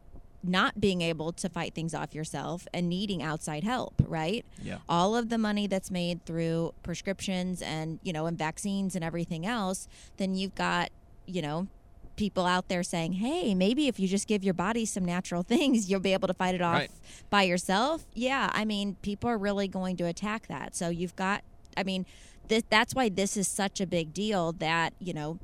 [0.42, 4.44] not being able to fight things off yourself and needing outside help, right?
[4.62, 4.78] Yeah.
[4.88, 9.44] All of the money that's made through prescriptions and, you know, and vaccines and everything
[9.46, 10.90] else, then you've got,
[11.26, 11.68] you know,
[12.20, 15.90] people out there saying, hey, maybe if you just give your body some natural things,
[15.90, 16.90] you'll be able to fight it off right.
[17.30, 18.04] by yourself.
[18.14, 20.76] Yeah, I mean, people are really going to attack that.
[20.76, 21.42] So you've got,
[21.78, 22.04] I mean,
[22.48, 25.38] this, that's why this is such a big deal that, you know,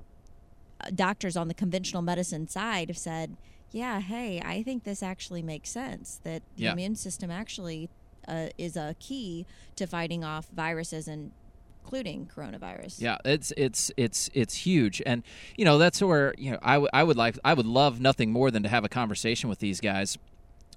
[0.95, 3.39] doctors on the conventional medicine side have said,
[3.71, 6.73] yeah, hey, I think this actually makes sense that the yeah.
[6.73, 7.89] immune system actually
[8.29, 11.33] uh, is a key to fighting off viruses and
[11.87, 13.01] including coronavirus.
[13.01, 15.23] Yeah, it's it's it's it's huge, and
[15.57, 18.33] you know that's where you know I, w- I would like I would love nothing
[18.33, 20.19] more than to have a conversation with these guys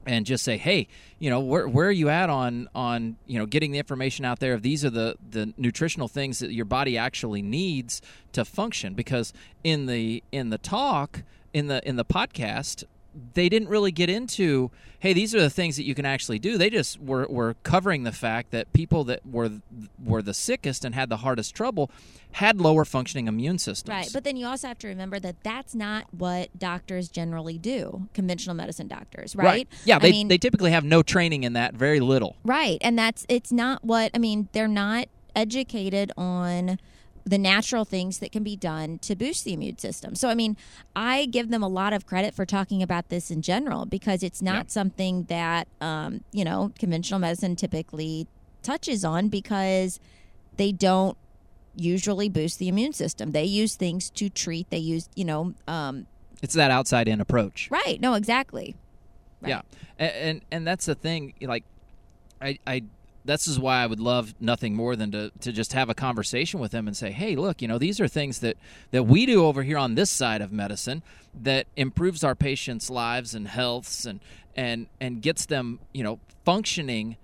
[0.06, 0.88] and just say hey
[1.20, 4.40] you know where, where are you at on on you know getting the information out
[4.40, 4.54] there?
[4.54, 8.02] If these are the the nutritional things that your body actually needs
[8.34, 8.94] to function.
[8.94, 12.84] Because in the in the talk in the in the podcast
[13.34, 16.58] they didn't really get into hey these are the things that you can actually do.
[16.58, 19.50] They just were, were covering the fact that people that were
[20.04, 21.90] were the sickest and had the hardest trouble
[22.32, 23.96] had lower functioning immune systems.
[23.96, 28.08] Right but then you also have to remember that that's not what doctors generally do
[28.14, 29.68] conventional medicine doctors right, right.
[29.86, 32.36] yeah they, mean, they typically have no training in that very little.
[32.44, 36.78] Right and that's it's not what i mean they're not educated on
[37.30, 40.16] the natural things that can be done to boost the immune system.
[40.16, 40.58] So, I mean,
[40.96, 44.42] I give them a lot of credit for talking about this in general because it's
[44.42, 44.70] not Yeah.
[44.70, 48.28] something that, um, you know, conventional medicine typically
[48.64, 50.00] touches on because
[50.58, 51.18] they don't
[51.76, 53.32] usually boost the immune system.
[53.32, 56.08] They use things to treat, they use, you know, um,
[56.42, 57.70] It's that outside in approach.
[57.72, 58.02] right.
[58.02, 58.76] No, exactly.
[59.42, 59.50] Right.
[59.50, 59.62] Yeah,
[60.00, 61.34] and, and and that's the thing.
[61.42, 61.64] Like,
[62.42, 62.84] I I
[63.30, 66.60] this is why I would love nothing more than to to just have a conversation
[66.60, 68.58] with them and say, hey, look, you know, these are things that
[68.92, 71.04] that we do over here on this side of medicine
[71.42, 74.20] that improves our patients' lives and healths and
[74.56, 77.18] and and gets them, you know, functioning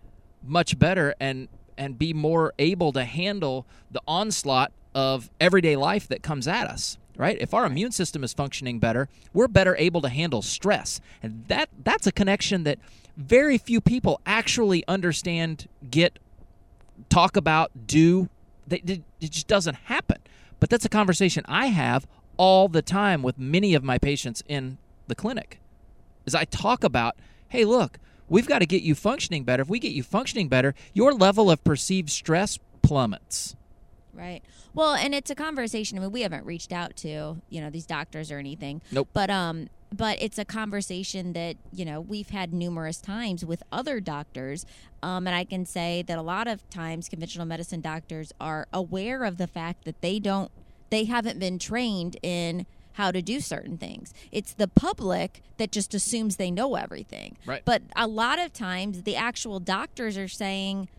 [0.44, 6.24] much better and and be more able to handle the onslaught of everyday life that
[6.24, 7.38] comes at us right?
[7.40, 11.00] If our immune system is functioning better we're better able to handle stress.
[11.24, 12.78] And that that's a connection that
[13.18, 16.20] very few people actually understand get
[17.10, 18.30] talk about do
[18.68, 20.18] they, it it just doesn't happen
[20.60, 24.78] but that's a conversation i have all the time with many of my patients in
[25.08, 25.60] the clinic
[26.26, 27.16] is I talk about,
[27.50, 29.62] hey, look, we've got to get you functioning better.
[29.62, 33.56] If we get you functioning better, your level of perceived stress plummets.
[34.14, 34.42] Right.
[34.74, 35.98] Well, and it's a conversation.
[35.98, 38.82] I mean, we haven't reached out to you know these doctors or anything.
[38.92, 39.10] Nope.
[39.12, 44.00] But um, but it's a conversation that you know we've had numerous times with other
[44.00, 44.66] doctors,
[45.04, 49.24] um, and I can say that a lot of times conventional medicine doctors are aware
[49.24, 50.52] of the fact that they don't,
[50.90, 54.14] they haven't been trained in how to do certain things.
[54.32, 57.38] It's the public that just assumes they know everything.
[57.46, 57.62] Right.
[57.66, 60.90] But a lot of times the actual doctors are saying.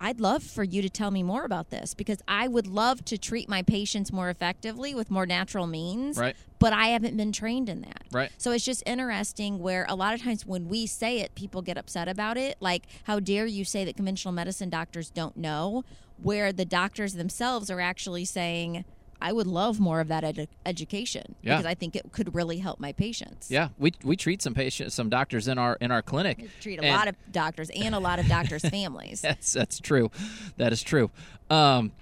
[0.00, 3.16] I'd love for you to tell me more about this because I would love to
[3.16, 6.18] treat my patients more effectively with more natural means.
[6.18, 6.36] Right.
[6.64, 8.04] But I haven't been trained in that.
[8.10, 8.30] Right.
[8.38, 11.76] So it's just interesting where a lot of times when we say it, people get
[11.76, 12.56] upset about it.
[12.58, 15.84] Like, how dare you say that conventional medicine doctors don't know?
[16.22, 18.86] Where the doctors themselves are actually saying,
[19.20, 21.56] I would love more of that edu- education Yeah.
[21.56, 23.50] because I think it could really help my patients.
[23.50, 26.38] Yeah, we, we treat some patients, some doctors in our in our clinic.
[26.38, 29.20] We treat a And- lot of doctors and a lot of doctors' families.
[29.20, 30.10] That's that's true.
[30.56, 31.10] That is true.
[31.50, 31.92] Um,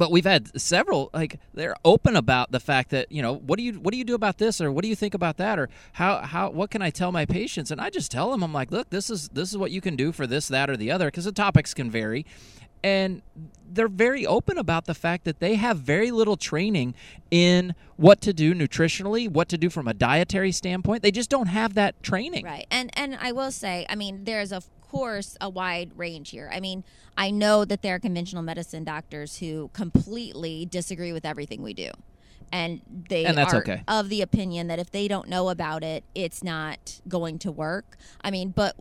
[0.00, 3.62] but we've had several like they're open about the fact that you know what do
[3.62, 5.68] you what do you do about this or what do you think about that or
[5.92, 7.70] how how what can I tell my patients?
[7.70, 9.96] And I just tell them I'm like look this is this is what you can
[9.96, 12.24] do for this that or the other because the topics can vary
[12.82, 13.22] and
[13.72, 16.94] they're very open about the fact that they have very little training
[17.30, 21.46] in what to do nutritionally what to do from a dietary standpoint they just don't
[21.46, 22.66] have that training Right.
[22.70, 26.50] And and I will say, I mean, there's of course a wide range here.
[26.52, 26.84] I mean,
[27.16, 31.90] I know that there are conventional medicine doctors who completely disagree with everything we do.
[32.52, 33.84] And they And that's are okay.
[33.86, 37.96] of the opinion that if they don't know about it, it's not going to work.
[38.22, 38.74] I mean, but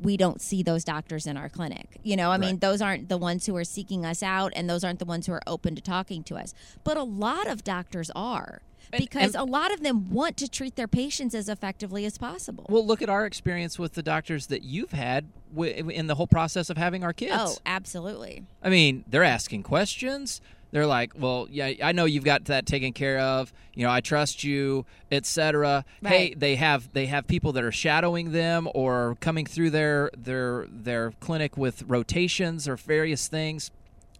[0.00, 1.98] we don't see those doctors in our clinic.
[2.02, 4.84] You know, I mean, those aren't the ones who are seeking us out and those
[4.84, 6.52] aren't the ones who are open to talking to us.
[6.84, 8.60] But a lot of doctors are
[8.92, 12.18] And- because and- a lot of them want to treat their patients as effectively as
[12.18, 12.66] possible.
[12.68, 16.26] Well, look at our experience with the doctors that you've had w- in the whole
[16.26, 17.32] process of having our kids.
[17.34, 18.44] Oh, absolutely.
[18.62, 20.40] I mean, they're asking questions.
[20.76, 23.50] They're like, "Well, yeah, I know you've got that taken care of.
[23.72, 28.32] You know, I trust you, etc." Hey, they have they have people that are shadowing
[28.32, 33.70] them or coming through their their their clinic with rotations or various things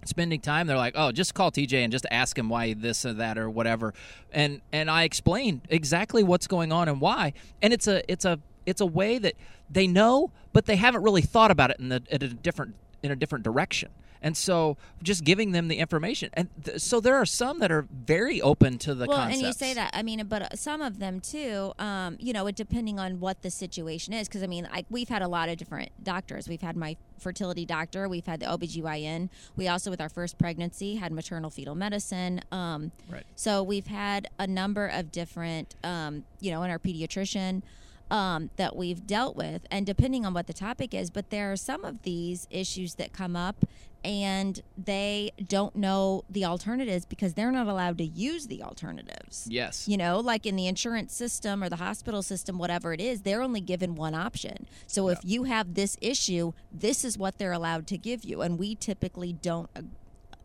[0.06, 0.66] spending time.
[0.66, 3.50] They're like oh just call tj and just ask him why this or that or
[3.50, 3.92] whatever.
[4.32, 7.34] And and i explained exactly what's going on and why.
[7.60, 9.34] And it's a it's a it's a way that
[9.68, 13.10] they know but they haven't really thought about it in the in a different in
[13.10, 13.90] a different direction
[14.26, 17.86] and so just giving them the information and th- so there are some that are
[17.92, 19.90] very open to the well, concepts and you say that.
[19.94, 21.72] I mean, but uh, some of them too.
[21.78, 24.28] Um, you know, it depending on what the situation is.
[24.28, 26.48] Because I mean, I, we've had a lot of different doctors.
[26.48, 28.08] We've had my fertility doctor.
[28.08, 29.28] We've had the OBGYN.
[29.56, 32.40] We also, with our first pregnancy, had maternal fetal medicine.
[32.50, 33.24] Um, Right.
[33.36, 35.74] So we've had a number of different.
[35.84, 37.62] Um, you know, in our pediatrician.
[38.08, 41.56] Um, that we've dealt with, and depending on what the topic is, but there are
[41.56, 43.64] some of these issues that come up
[44.06, 49.48] and they don't know the alternatives because they're not allowed to use the alternatives.
[49.50, 53.22] yes You know, like in the insurance system or the hospital system, whatever it is,
[53.22, 54.68] they're only given one option.
[54.86, 58.42] So if you have this issue, this is what they're allowed to give you.
[58.42, 59.82] And we typically don't uh,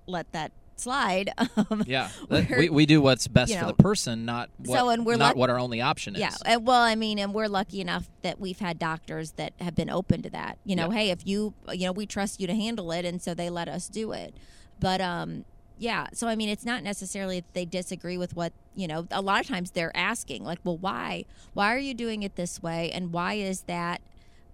[0.07, 1.31] let that slide.
[1.69, 4.89] Um, yeah where- we, we do what's best you for the person not what, so,
[4.89, 6.31] and we're not luck- what our only option is Yeah.
[6.45, 9.89] and- Well, I mean, and we're lucky enough that we've had doctors that have been
[9.89, 10.57] open to that.
[10.65, 10.97] You know, Yeah.
[10.97, 13.67] hey, if you, you know, we trust you to handle it, and so they let
[13.67, 14.33] us do it.
[14.79, 15.45] But um,
[15.77, 16.07] yeah.
[16.13, 19.07] So I mean, it's not necessarily that they disagree with what you know.
[19.11, 21.25] A lot of times they're asking, like, well, why?
[21.53, 22.91] Why are you doing it this way?
[22.91, 24.01] And why is that?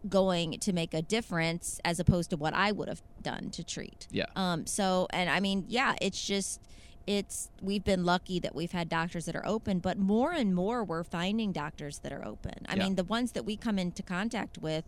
[0.07, 4.07] Going to make a difference as opposed to what I would have done to treat.
[4.11, 4.25] Yeah.
[4.35, 6.61] Um so and I mean, yeah, it's just
[7.07, 10.83] it's we've been lucky that we've had doctors that are open, but more and more
[10.83, 12.65] we're finding doctors that are open.
[12.67, 12.83] I Yeah.
[12.83, 14.83] mean, the ones that we come into contact with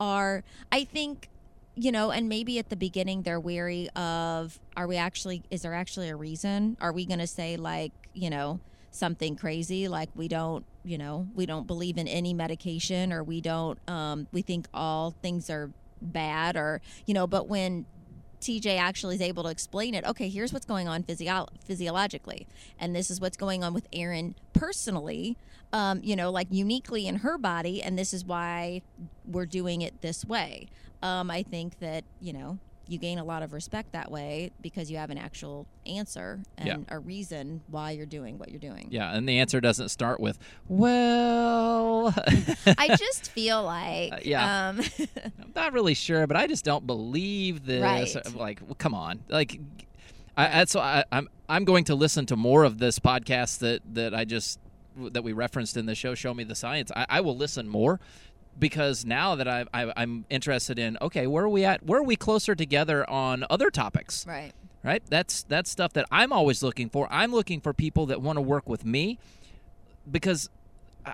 [0.00, 1.28] are, I think,
[1.74, 5.74] you know, and maybe at the beginning they're weary of, are we actually, is there
[5.74, 6.76] actually a reason?
[6.80, 8.60] Are we going to say like, you know,
[8.90, 13.40] something crazy like we don't, you know, we don't believe in any medication or we
[13.40, 15.70] don't, um, we think all things are
[16.00, 17.86] bad or, you know, but when
[18.40, 20.04] TJ actually is able to explain it.
[20.04, 22.46] Okay, here's what's going on physio- physiologically,
[22.78, 25.36] and this is what's going on with Erin personally.
[25.72, 28.82] Um, you know, like uniquely in her body, and this is why
[29.26, 30.68] we're doing it this way.
[31.02, 32.58] Um, I think that you know
[32.88, 36.66] you gain a lot of respect that way because you have an actual answer and
[36.66, 36.76] Yeah.
[36.88, 38.88] a reason why you're doing what you're doing.
[38.90, 42.14] Yeah, and the answer doesn't start with well.
[42.66, 44.68] I just feel like, Uh, yeah.
[44.70, 44.80] um,
[45.42, 47.82] I'm not really sure, but I just don't believe this.
[47.82, 48.34] Right.
[48.34, 49.60] Like, well, come on, like,
[50.36, 53.80] I, that's why I, I'm I'm going to listen to more of this podcast that
[53.94, 54.60] that I just
[54.96, 56.14] that we referenced in the show.
[56.14, 56.90] Show me the science.
[56.94, 57.98] I, I will listen more
[58.58, 61.84] because now that I, I I'm interested in okay, where are we at?
[61.84, 64.26] Where are we closer together on other topics?
[64.26, 64.52] right.
[64.82, 68.36] right that's that's stuff that i'm always looking for i'm looking for people that want
[68.36, 69.18] to work with me
[70.10, 70.48] because
[71.04, 71.12] uh,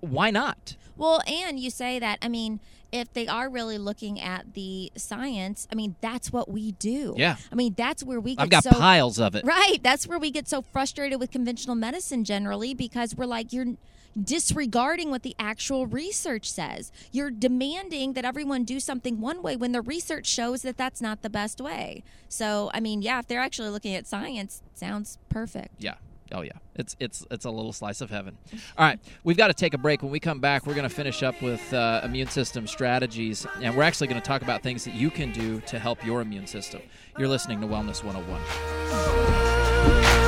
[0.00, 2.60] why not Well, and you say that, I mean,
[2.92, 7.14] if they are really looking at the science, I mean, that's what we do.
[7.16, 7.36] Yeah.
[7.52, 9.78] I mean, that's where we get i've got so piles of it Right.
[9.82, 13.76] That's where we get so frustrated with conventional medicine generally because we're like, you're
[14.22, 16.90] disregarding what the actual research says.
[17.12, 21.22] You're demanding that everyone do something one way when the research shows that that's not
[21.22, 22.02] the best way.
[22.28, 25.74] So, I mean, yeah, if they're actually looking at science, sounds perfect.
[25.78, 25.94] yeah.
[26.32, 26.50] Oh yeah.
[26.74, 28.36] It's it's it's a little slice of heaven.
[28.76, 28.98] All right.
[29.22, 30.02] We've got to take a break.
[30.02, 33.76] When we come back we're going to finish up with uh, immune system strategies and
[33.76, 36.48] we're actually going to talk about things that you can do to help your immune
[36.48, 36.82] system.
[37.16, 40.25] You're listening to wellness 101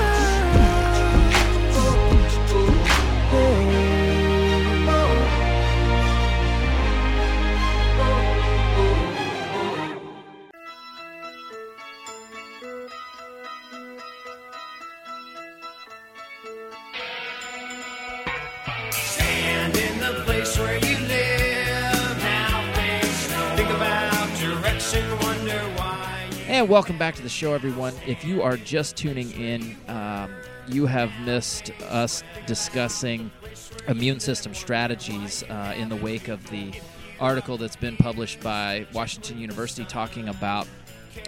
[26.69, 27.95] And welcome back to the show, everyone.
[28.07, 30.31] If you are just tuning in, um,
[30.67, 33.31] you have missed us discussing
[33.87, 36.75] immune system strategies uh, in the wake of the
[37.21, 40.69] article that's been published by Washington University talking about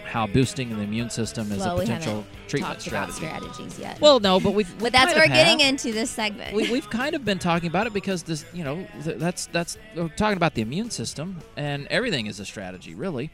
[0.05, 3.25] how boosting the immune system is well, a we potential haven't treatment talked strategy.
[3.25, 3.99] about strategies yet.
[3.99, 4.71] Well, no, but we've.
[4.75, 5.71] we but that's we're getting have.
[5.71, 6.55] into this segment.
[6.55, 9.79] We, we've kind of been talking about it because this, you know, th- that's that's
[9.97, 13.31] we're talking about the immune system, and everything is a strategy, really.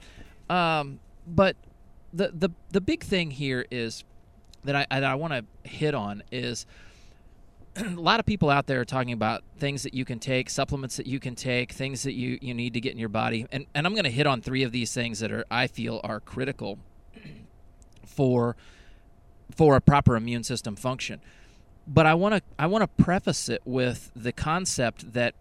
[0.48, 1.56] Um, but
[2.12, 4.04] the the the big thing here is
[4.64, 6.66] that I that I want to hit on is
[7.76, 10.96] a lot of people out there are talking about things that you can take, supplements
[10.96, 13.66] that you can take, things that you you need to get in your body, and
[13.74, 16.20] and I'm going to hit on three of these things that are I feel are
[16.20, 16.78] critical
[18.06, 18.56] for
[19.54, 21.20] for a proper immune system function.
[21.86, 25.34] But I want to I want to preface it with the concept that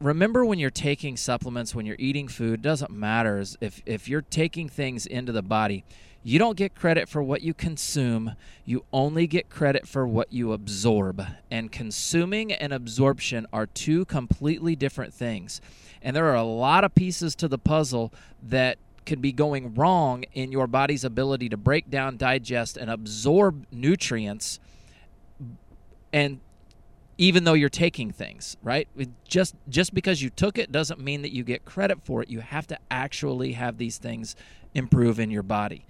[0.00, 4.68] remember when you're taking supplements when you're eating food doesn't matter if if you're taking
[4.68, 5.84] things into the body
[6.22, 8.34] you don't get credit for what you consume.
[8.64, 11.24] You only get credit for what you absorb.
[11.50, 15.60] And consuming and absorption are two completely different things.
[16.02, 20.24] And there are a lot of pieces to the puzzle that could be going wrong
[20.34, 24.60] in your body's ability to break down digest and absorb nutrients
[26.12, 26.40] and
[27.18, 31.22] even though you're taking things right It just just because you took it doesn't mean
[31.22, 34.36] that you get credit for it you have to actually have these things
[34.74, 35.84] improve in your body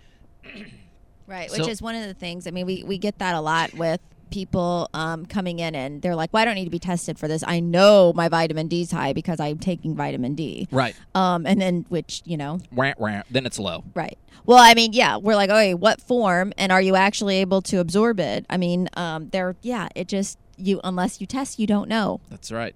[1.27, 2.47] Right, which So- is one of the things.
[2.47, 4.01] I mean, we, we get that a lot with
[4.31, 7.29] people um, coming in and they're like, well, I don't need to be tested for
[7.29, 7.45] this.
[7.47, 10.69] I know my vitamin D's high because I'm taking vitamin D.
[10.71, 14.17] right Um, and then, which, you know, wah, wah, then it's low right.
[14.47, 17.77] Well, I mean, yeah, we're like, okay, what form and are you actually able to
[17.79, 18.47] absorb it?
[18.49, 22.21] I mean, um, they're, yeah, it just, you, unless you test, you don't know.
[22.31, 22.75] That's right.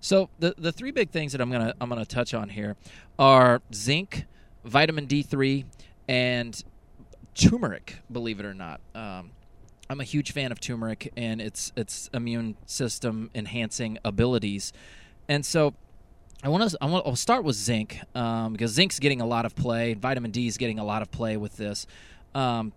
[0.00, 2.76] So the the three big things that I'm gonna I'm gonna touch on here
[3.18, 4.24] are zinc,
[4.64, 5.64] vitamin D3,
[6.08, 6.62] and
[7.34, 7.98] turmeric.
[8.10, 9.32] Believe it or not, um,
[9.90, 14.72] I'm a huge fan of turmeric and its its immune system enhancing abilities,
[15.28, 15.74] and so.
[16.42, 16.78] I want to.
[16.80, 17.06] I want.
[17.06, 19.92] I'll start with zinc um, because zinc's getting a lot of play.
[19.92, 21.86] Vitamin D is getting a lot of play with this.
[22.34, 22.72] Um,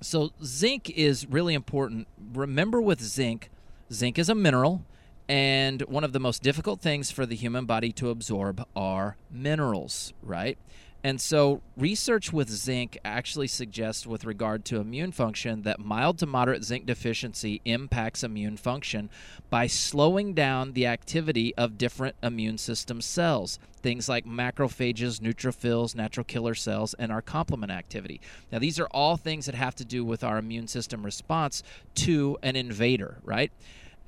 [0.00, 2.08] so zinc is really important.
[2.34, 3.48] Remember with zinc,
[3.92, 4.84] zinc is a mineral,
[5.28, 10.12] and one of the most difficult things for the human body to absorb are minerals,
[10.22, 10.58] right?
[11.06, 16.26] And so, research with zinc actually suggests, with regard to immune function, that mild to
[16.26, 19.08] moderate zinc deficiency impacts immune function
[19.48, 26.24] by slowing down the activity of different immune system cells, things like macrophages, neutrophils, natural
[26.24, 28.20] killer cells, and our complement activity.
[28.50, 31.62] Now, these are all things that have to do with our immune system response
[31.94, 33.52] to an invader, right?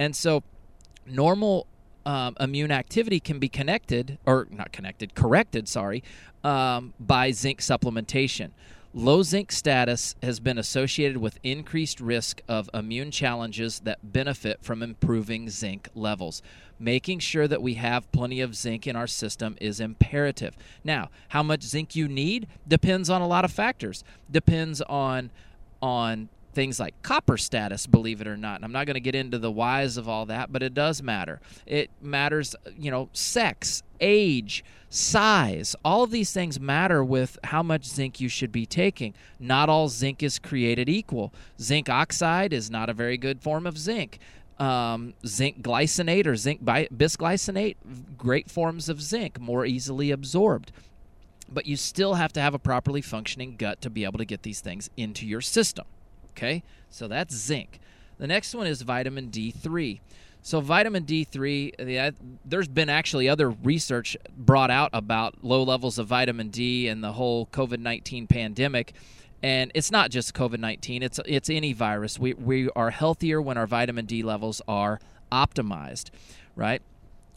[0.00, 0.42] And so,
[1.06, 1.68] normal
[2.08, 6.02] um, immune activity can be connected, or not connected, corrected, sorry,
[6.42, 8.50] um, by zinc supplementation.
[8.94, 14.82] Low zinc status has been associated with increased risk of immune challenges that benefit from
[14.82, 16.40] improving zinc levels.
[16.80, 20.56] Making sure that we have plenty of zinc in our system is imperative.
[20.82, 24.02] Now, how much zinc you need depends on a lot of factors.
[24.30, 25.30] Depends on
[25.82, 28.56] on things like copper status, believe it or not.
[28.56, 31.00] And I'm not going to get into the whys of all that, but it does
[31.00, 31.40] matter.
[31.66, 35.76] It matters, you know, sex, age, size.
[35.84, 39.14] All of these things matter with how much zinc you should be taking.
[39.38, 41.32] Not all zinc is created equal.
[41.60, 44.18] Zinc oxide is not a very good form of zinc.
[44.58, 47.76] Um, zinc glycinate or zinc bisglycinate,
[48.16, 50.72] great forms of zinc, more easily absorbed.
[51.48, 54.42] But you still have to have a properly functioning gut to be able to get
[54.42, 55.86] these things into your system.
[56.38, 57.80] Okay, so that's zinc.
[58.18, 59.98] The next one is vitamin D3.
[60.40, 62.12] So vitamin D3, uh,
[62.44, 67.12] there's been actually other research brought out about low levels of vitamin D and the
[67.12, 68.94] whole COVID-19 pandemic.
[69.42, 72.18] And it's not just COVID-19; it's it's any virus.
[72.20, 75.00] We we are healthier when our vitamin D levels are
[75.32, 76.10] optimized,
[76.54, 76.82] right?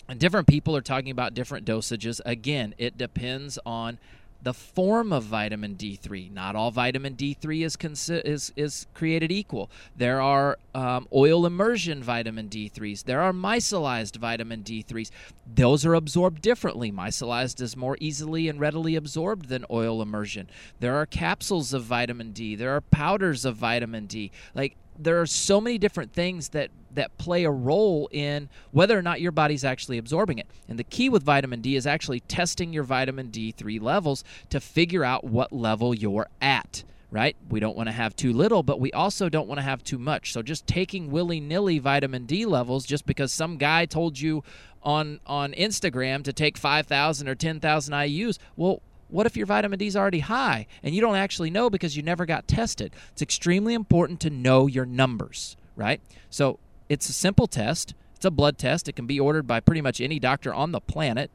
[0.07, 2.19] And different people are talking about different dosages.
[2.25, 3.99] Again, it depends on
[4.43, 6.31] the form of vitamin D3.
[6.31, 9.69] Not all vitamin D3 is consi- is is created equal.
[9.95, 13.03] There are um, oil immersion vitamin D3s.
[13.03, 15.11] There are micellized vitamin D3s.
[15.53, 16.91] Those are absorbed differently.
[16.91, 20.49] Micellized is more easily and readily absorbed than oil immersion.
[20.79, 22.55] There are capsules of vitamin D.
[22.55, 24.31] There are powders of vitamin D.
[24.55, 29.01] Like there are so many different things that that play a role in whether or
[29.01, 30.47] not your body's actually absorbing it.
[30.67, 35.03] And the key with vitamin D is actually testing your vitamin D3 levels to figure
[35.03, 36.83] out what level you're at.
[37.09, 37.35] Right?
[37.49, 39.97] We don't want to have too little, but we also don't want to have too
[39.97, 40.31] much.
[40.31, 44.45] So just taking willy-nilly vitamin D levels just because some guy told you
[44.81, 49.87] on on Instagram to take 5,000 or 10,000 IUs, well, what if your vitamin D
[49.87, 52.95] is already high and you don't actually know because you never got tested?
[53.11, 55.99] It's extremely important to know your numbers, right?
[56.29, 56.59] So
[56.91, 57.93] it's a simple test.
[58.17, 58.89] It's a blood test.
[58.89, 61.31] It can be ordered by pretty much any doctor on the planet.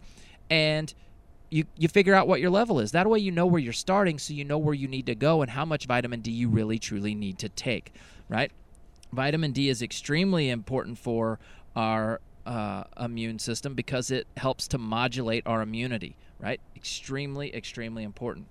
[0.51, 0.93] And
[1.49, 2.93] you, you figure out what your level is.
[2.93, 5.41] That way you know where you're starting so you know where you need to go
[5.41, 7.95] and how much vitamin D you really truly need to take,
[8.29, 8.53] right?
[9.15, 11.39] Vitamin D is extremely important for
[11.75, 16.61] our uh, immune system because it helps to modulate our immunity right?
[16.75, 18.47] Extremely, extremely important.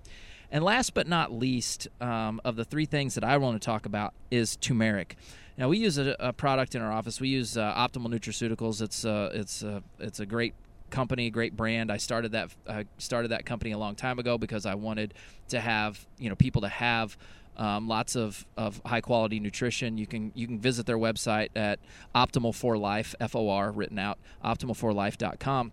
[0.50, 3.86] And last but not least, um, of the three things that I want to talk
[3.86, 5.16] about is turmeric.
[5.58, 7.20] Now we use a, a product in our office.
[7.20, 8.82] We use uh, Optimal Nutraceuticals.
[8.82, 10.54] It's uh, it's uh, it's a great
[10.90, 11.90] company, great brand.
[11.90, 15.14] I started that I started that company a long time ago because I wanted
[15.48, 17.16] to have you know people to have
[17.56, 19.96] um, lots of, of high quality nutrition.
[19.98, 21.78] You can you can visit their website at
[22.14, 25.72] Optimal for Life, F O R written out, optimalforlife.com.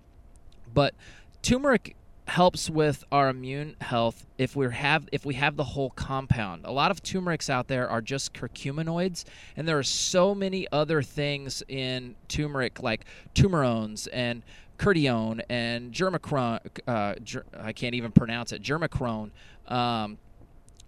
[0.74, 0.96] But
[1.42, 1.96] turmeric
[2.26, 6.66] helps with our immune health if we have if we have the whole compound.
[6.66, 9.26] A lot of turmerics out there are just curcuminoids,
[9.58, 13.06] and there are so many other things in turmeric like
[13.36, 14.44] turmerones and
[14.78, 16.60] curtione and germacrone.
[16.88, 18.62] Uh, ger- I can't even pronounce it.
[18.62, 19.32] Germacrone.
[19.68, 20.18] Um,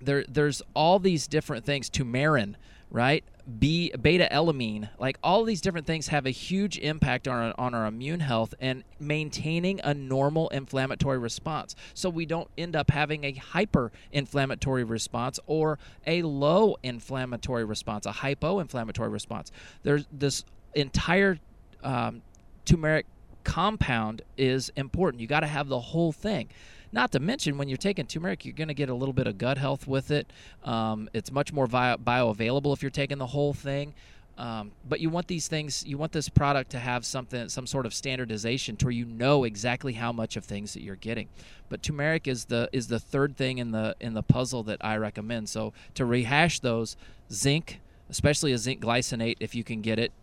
[0.02, 1.90] there, there's all these different things.
[1.90, 2.56] Turmeric,
[2.92, 3.24] right?
[3.60, 7.76] B, beta alanine, like all these different things have a huge impact on our, on
[7.76, 11.76] our immune health and maintaining a normal inflammatory response.
[11.94, 15.78] So we don't end up having a hyper inflammatory response or
[16.08, 19.52] a low inflammatory response, a hypo inflammatory response.
[19.84, 20.44] There's this
[20.74, 21.38] entire
[21.84, 22.24] um,
[22.66, 23.06] turmeric
[23.44, 25.22] compound is important.
[25.22, 26.50] You got to have the whole thing.
[26.96, 29.38] Not to mention, when you're taking turmeric, you're going to get a little bit of
[29.38, 30.32] gut health with it.
[30.64, 33.94] Um, it's much more bio- bioavailable if you're taking the whole thing.
[34.38, 37.86] Um, but you want these things, you want this product to have something, some sort
[37.86, 41.28] of standardization to where you know exactly how much of things that you're getting.
[41.68, 44.96] But turmeric is the is the third thing in the in the puzzle that I
[44.96, 45.50] recommend.
[45.50, 46.96] So to rehash those,
[47.30, 50.14] zinc, especially a zinc glycinate if you can get it,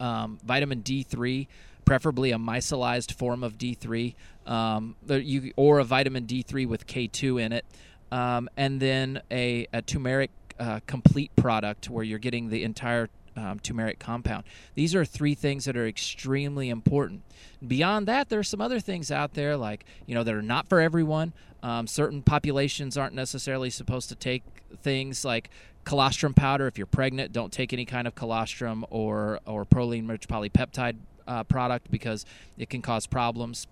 [0.00, 1.46] um, vitamin D3
[1.90, 4.14] preferably a micellized form of D3,
[4.46, 7.64] um, you, or a vitamin D3 with K2 in it,
[8.12, 10.30] um, and then a, a turmeric
[10.60, 14.44] uh, complete product where you're getting the entire um, turmeric compound.
[14.76, 17.22] These are three things that are extremely important.
[17.66, 20.68] Beyond that, there are some other things out there, like you know, that are not
[20.68, 21.32] for everyone.
[21.60, 24.44] Um, certain populations aren't necessarily supposed to take
[24.80, 25.50] things like
[25.82, 26.68] colostrum powder.
[26.68, 30.98] If you're pregnant, don't take any kind of colostrum or or proline rich polypeptide
[31.30, 32.26] uh, product because
[32.58, 33.68] it can cause problems.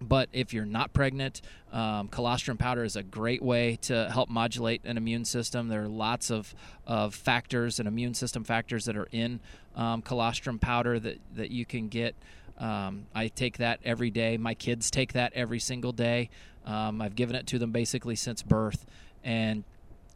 [0.00, 1.42] But if you're not pregnant,
[1.72, 5.68] um, colostrum powder is a great way to help modulate an immune system.
[5.68, 6.54] There are lots of,
[6.86, 9.40] of factors and immune system factors that are in
[9.76, 12.14] um, colostrum powder that, that you can get.
[12.58, 14.36] Um, I take that every day.
[14.36, 16.30] My kids take that every single day.
[16.64, 18.86] Um, I've given it to them basically since birth,
[19.24, 19.64] and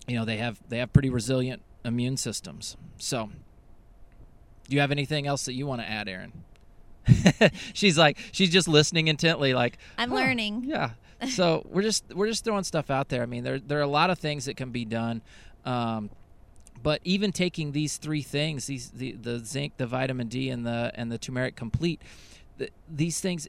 [0.06, 2.76] you know they have they have pretty resilient immune systems.
[2.98, 3.30] So,
[4.68, 6.32] do you have anything else that you want to add, Erin?
[7.72, 10.90] she's like she's just listening intently like I'm "Huh, learning." yeah.
[11.30, 13.22] So we're just we're just throwing stuff out there.
[13.22, 15.22] I mean there there are a lot of things that can be done
[15.64, 16.10] um,
[16.82, 20.92] but even taking these three things these the, the zinc the vitamin d and the
[20.94, 22.00] and the turmeric complete
[22.58, 23.48] th- these things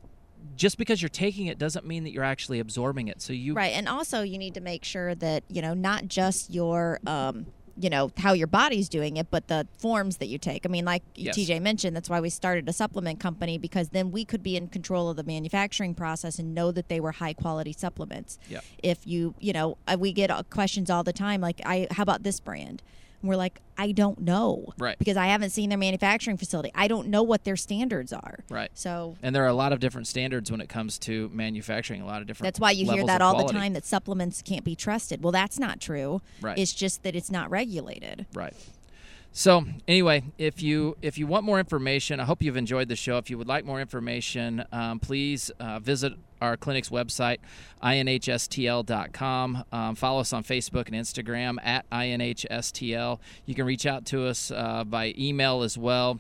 [0.56, 3.22] just because you're taking it doesn't mean that you're actually absorbing it.
[3.22, 6.50] So you Right, and also you need to make sure that you know not just
[6.52, 7.48] your um,
[7.80, 10.66] you know how your body's doing it, but the forms that you take.
[10.66, 11.38] I mean, like Yes.
[11.38, 14.68] TJ mentioned, that's why we started a supplement company because then we could be in
[14.68, 18.40] control of the manufacturing process and know that they were high quality supplements.
[18.50, 18.64] Yep.
[18.84, 22.40] If you you know we get questions all the time like I how about this
[22.40, 22.82] brand.
[23.22, 24.98] And we're like, I don't know, Right.
[24.98, 26.72] Because I haven't seen their manufacturing facility.
[26.74, 28.72] I don't know what their standards are, Right.
[28.74, 32.06] So and there are a lot of different standards when it comes to manufacturing a
[32.06, 34.76] lot of different That's why you hear that all the time that supplements can't be
[34.76, 35.24] trusted.
[35.24, 36.22] Well, that's not true.
[36.42, 36.58] Right.
[36.58, 38.26] It's just that it's not regulated.
[38.34, 38.54] Right.
[39.32, 43.18] So anyway, if you if you want more information, I hope you've enjoyed the show.
[43.18, 47.38] If you would like more information, um, please uh, visit our clinic's website,
[47.84, 49.64] inhstl.com.
[49.72, 53.20] Um, follow us on Facebook and Instagram at inhstl.
[53.46, 56.20] You can reach out to us uh, by email as well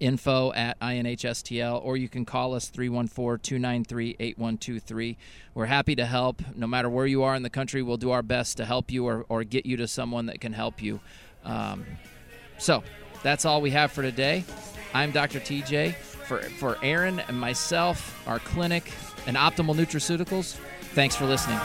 [0.00, 5.16] info at inhstl or you can call us 314-293-8123
[5.52, 8.22] we're happy to help no matter where you are in the country we'll do our
[8.22, 11.00] best to help you or, or get you to someone that can help you
[11.44, 11.84] um,
[12.60, 12.84] so
[13.22, 14.44] that's all we have for today.
[14.94, 18.92] I'm dr tj for, for erin and myself our clinic
[19.26, 20.56] and optimal nutraceuticals
[20.94, 21.58] thanks for listening